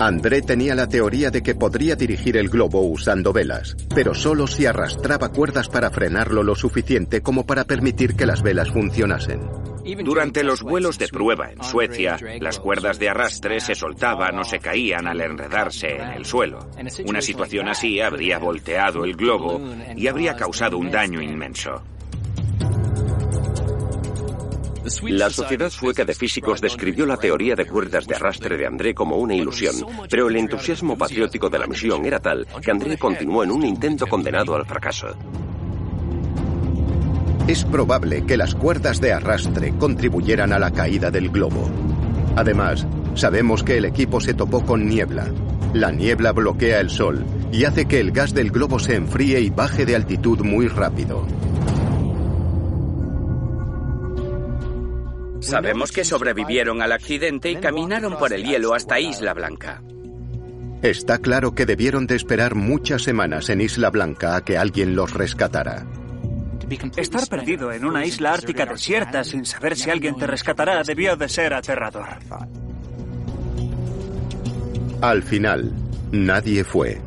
André 0.00 0.42
tenía 0.42 0.74
la 0.74 0.88
teoría 0.88 1.30
de 1.30 1.44
que 1.44 1.54
podría 1.54 1.94
dirigir 1.94 2.36
el 2.36 2.48
globo 2.48 2.80
usando 2.80 3.32
velas, 3.32 3.76
pero 3.94 4.14
solo 4.14 4.48
si 4.48 4.66
arrastraba 4.66 5.28
cuerdas 5.28 5.68
para 5.68 5.92
frenarlo 5.92 6.42
lo 6.42 6.56
suficiente 6.56 7.22
como 7.22 7.46
para 7.46 7.62
permitir 7.62 8.16
que 8.16 8.26
las 8.26 8.42
velas 8.42 8.72
funcionasen. 8.72 9.71
Durante 10.04 10.44
los 10.44 10.62
vuelos 10.62 10.98
de 10.98 11.08
prueba 11.08 11.50
en 11.50 11.62
Suecia, 11.62 12.16
las 12.40 12.58
cuerdas 12.58 12.98
de 12.98 13.08
arrastre 13.08 13.60
se 13.60 13.74
soltaban 13.74 14.38
o 14.38 14.44
se 14.44 14.58
caían 14.58 15.06
al 15.06 15.20
enredarse 15.20 15.96
en 15.96 16.10
el 16.10 16.24
suelo. 16.24 16.70
Una 17.06 17.20
situación 17.20 17.68
así 17.68 18.00
habría 18.00 18.38
volteado 18.38 19.04
el 19.04 19.16
globo 19.16 19.60
y 19.96 20.06
habría 20.06 20.36
causado 20.36 20.78
un 20.78 20.90
daño 20.90 21.20
inmenso. 21.20 21.82
La 25.04 25.30
Sociedad 25.30 25.70
Sueca 25.70 26.04
de 26.04 26.14
Físicos 26.14 26.60
describió 26.60 27.06
la 27.06 27.16
teoría 27.16 27.54
de 27.54 27.66
cuerdas 27.66 28.06
de 28.06 28.16
arrastre 28.16 28.56
de 28.56 28.66
André 28.66 28.94
como 28.94 29.16
una 29.16 29.34
ilusión, 29.34 29.76
pero 30.10 30.28
el 30.28 30.36
entusiasmo 30.36 30.98
patriótico 30.98 31.48
de 31.48 31.58
la 31.58 31.68
misión 31.68 32.04
era 32.04 32.18
tal 32.18 32.46
que 32.60 32.70
André 32.70 32.98
continuó 32.98 33.44
en 33.44 33.52
un 33.52 33.64
intento 33.64 34.06
condenado 34.08 34.56
al 34.56 34.66
fracaso. 34.66 35.16
Es 37.52 37.66
probable 37.66 38.24
que 38.24 38.38
las 38.38 38.54
cuerdas 38.54 38.98
de 38.98 39.12
arrastre 39.12 39.74
contribuyeran 39.76 40.54
a 40.54 40.58
la 40.58 40.70
caída 40.70 41.10
del 41.10 41.28
globo. 41.28 41.70
Además, 42.34 42.86
sabemos 43.14 43.62
que 43.62 43.76
el 43.76 43.84
equipo 43.84 44.22
se 44.22 44.32
topó 44.32 44.64
con 44.64 44.88
niebla. 44.88 45.30
La 45.74 45.92
niebla 45.92 46.32
bloquea 46.32 46.80
el 46.80 46.88
sol 46.88 47.26
y 47.52 47.64
hace 47.64 47.84
que 47.84 48.00
el 48.00 48.10
gas 48.10 48.32
del 48.32 48.50
globo 48.50 48.78
se 48.78 48.94
enfríe 48.94 49.38
y 49.42 49.50
baje 49.50 49.84
de 49.84 49.96
altitud 49.96 50.40
muy 50.40 50.66
rápido. 50.66 51.26
Sabemos 55.40 55.92
que 55.92 56.06
sobrevivieron 56.06 56.80
al 56.80 56.92
accidente 56.92 57.50
y 57.50 57.56
caminaron 57.56 58.16
por 58.16 58.32
el 58.32 58.44
hielo 58.44 58.72
hasta 58.72 58.98
Isla 58.98 59.34
Blanca. 59.34 59.82
Está 60.80 61.18
claro 61.18 61.54
que 61.54 61.66
debieron 61.66 62.06
de 62.06 62.16
esperar 62.16 62.54
muchas 62.54 63.02
semanas 63.02 63.50
en 63.50 63.60
Isla 63.60 63.90
Blanca 63.90 64.36
a 64.36 64.40
que 64.42 64.56
alguien 64.56 64.96
los 64.96 65.12
rescatara. 65.12 65.84
Estar 66.96 67.26
perdido 67.28 67.72
en 67.72 67.84
una 67.84 68.04
isla 68.04 68.32
ártica 68.32 68.66
desierta 68.66 69.24
sin 69.24 69.44
saber 69.44 69.76
si 69.76 69.90
alguien 69.90 70.16
te 70.16 70.26
rescatará 70.26 70.82
debió 70.82 71.16
de 71.16 71.28
ser 71.28 71.54
aterrador. 71.54 72.08
Al 75.00 75.22
final, 75.22 75.72
nadie 76.12 76.64
fue. 76.64 77.00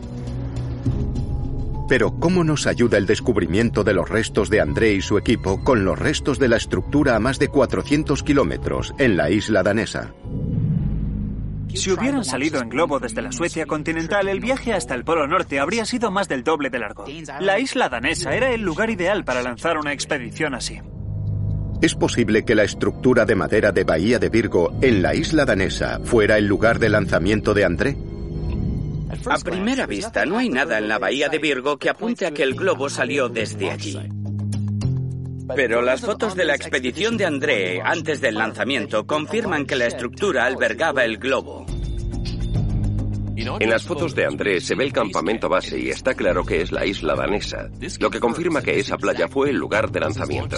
Pero 1.88 2.20
¿cómo 2.20 2.44
nos 2.44 2.66
ayuda 2.66 2.98
el 2.98 3.06
descubrimiento 3.06 3.84
de 3.84 3.94
los 3.94 4.10
restos 4.10 4.50
de 4.50 4.60
André 4.60 4.94
y 4.94 5.02
su 5.02 5.18
equipo 5.18 5.64
con 5.64 5.86
los 5.86 5.98
restos 5.98 6.40
de 6.40 6.48
la 6.48 6.58
estructura 6.58 7.16
a 7.16 7.20
más 7.20 7.38
de 7.38 7.48
400 7.48 8.24
kilómetros 8.24 8.94
en 8.98 9.16
la 9.16 9.30
isla 9.30 9.62
danesa? 9.62 10.14
Si 11.76 11.92
hubieran 11.92 12.24
salido 12.24 12.62
en 12.62 12.70
globo 12.70 13.00
desde 13.00 13.22
la 13.22 13.32
Suecia 13.32 13.66
continental, 13.66 14.28
el 14.28 14.40
viaje 14.40 14.74
hasta 14.74 14.96
el 14.96 15.04
Polo 15.04 15.28
Norte 15.28 15.60
habría 15.60 15.86
sido 15.86 16.10
más 16.10 16.28
del 16.28 16.44
doble 16.44 16.70
de 16.70 16.80
largo. 16.80 17.06
La 17.40 17.60
isla 17.60 17.90
danesa 17.90 18.36
era 18.36 18.52
el 18.52 18.62
lugar 18.62 18.90
ideal 18.90 19.24
para 19.26 19.44
lanzar 19.44 19.78
una 19.78 19.94
expedición 19.94 20.56
así. 20.56 20.80
¿Es 21.82 21.94
posible 21.94 22.46
que 22.46 22.56
la 22.56 22.64
estructura 22.64 23.26
de 23.26 23.36
madera 23.36 23.72
de 23.72 23.84
Bahía 23.84 24.18
de 24.18 24.30
Virgo 24.30 24.74
en 24.82 25.02
la 25.02 25.14
isla 25.14 25.46
danesa 25.46 26.00
fuera 26.04 26.38
el 26.38 26.48
lugar 26.48 26.80
de 26.80 26.90
lanzamiento 26.90 27.54
de 27.54 27.66
André? 27.66 27.98
A 29.30 29.38
primera 29.40 29.86
vista, 29.86 30.26
no 30.26 30.38
hay 30.38 30.50
nada 30.50 30.78
en 30.78 30.88
la 30.88 30.98
Bahía 30.98 31.30
de 31.30 31.40
Virgo 31.40 31.78
que 31.78 31.90
apunte 31.90 32.26
a 32.26 32.32
que 32.32 32.44
el 32.44 32.56
globo 32.56 32.90
salió 32.90 33.30
desde 33.30 33.70
allí. 33.72 33.98
Pero 35.54 35.82
las 35.82 36.02
fotos 36.02 36.36
de 36.36 36.46
la 36.46 36.56
expedición 36.56 37.18
de 37.18 37.26
André 37.26 37.82
antes 37.82 38.22
del 38.22 38.36
lanzamiento 38.36 39.06
confirman 39.06 39.66
que 39.66 39.76
la 39.76 39.86
estructura 39.86 40.46
albergaba 40.46 41.04
el 41.04 41.18
globo. 41.18 41.66
En 43.38 43.70
las 43.70 43.84
fotos 43.84 44.16
de 44.16 44.26
André 44.26 44.62
se 44.62 44.76
ve 44.76 44.86
el 44.86 44.94
campamento 44.94 45.50
base 45.50 45.78
y 45.78 45.90
está 45.90 46.14
claro 46.14 46.46
que 46.46 46.62
es 46.62 46.72
la 46.72 46.86
isla 46.86 47.16
danesa, 47.16 47.70
lo 48.00 48.10
que 48.10 48.20
confirma 48.20 48.62
que 48.62 48.80
esa 48.80 48.98
playa 48.98 49.28
fue 49.28 49.50
el 49.50 49.58
lugar 49.58 49.92
de 49.92 50.00
lanzamiento. 50.00 50.58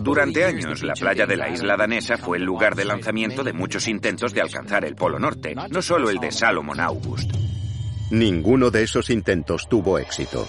Durante 0.00 0.44
años, 0.44 0.82
la 0.82 0.94
playa 0.94 1.26
de 1.26 1.36
la 1.36 1.48
isla 1.48 1.76
danesa 1.76 2.16
fue 2.16 2.38
el 2.38 2.44
lugar 2.44 2.74
de 2.74 2.84
lanzamiento 2.84 3.44
de 3.44 3.52
muchos 3.52 3.86
intentos 3.88 4.34
de 4.34 4.40
alcanzar 4.40 4.84
el 4.84 4.94
Polo 4.94 5.18
Norte, 5.18 5.54
no 5.54 5.80
solo 5.80 6.10
el 6.10 6.18
de 6.18 6.32
Salomon 6.32 6.80
August. 6.80 7.30
Ninguno 8.10 8.70
de 8.70 8.82
esos 8.82 9.10
intentos 9.10 9.68
tuvo 9.68 9.98
éxito. 9.98 10.48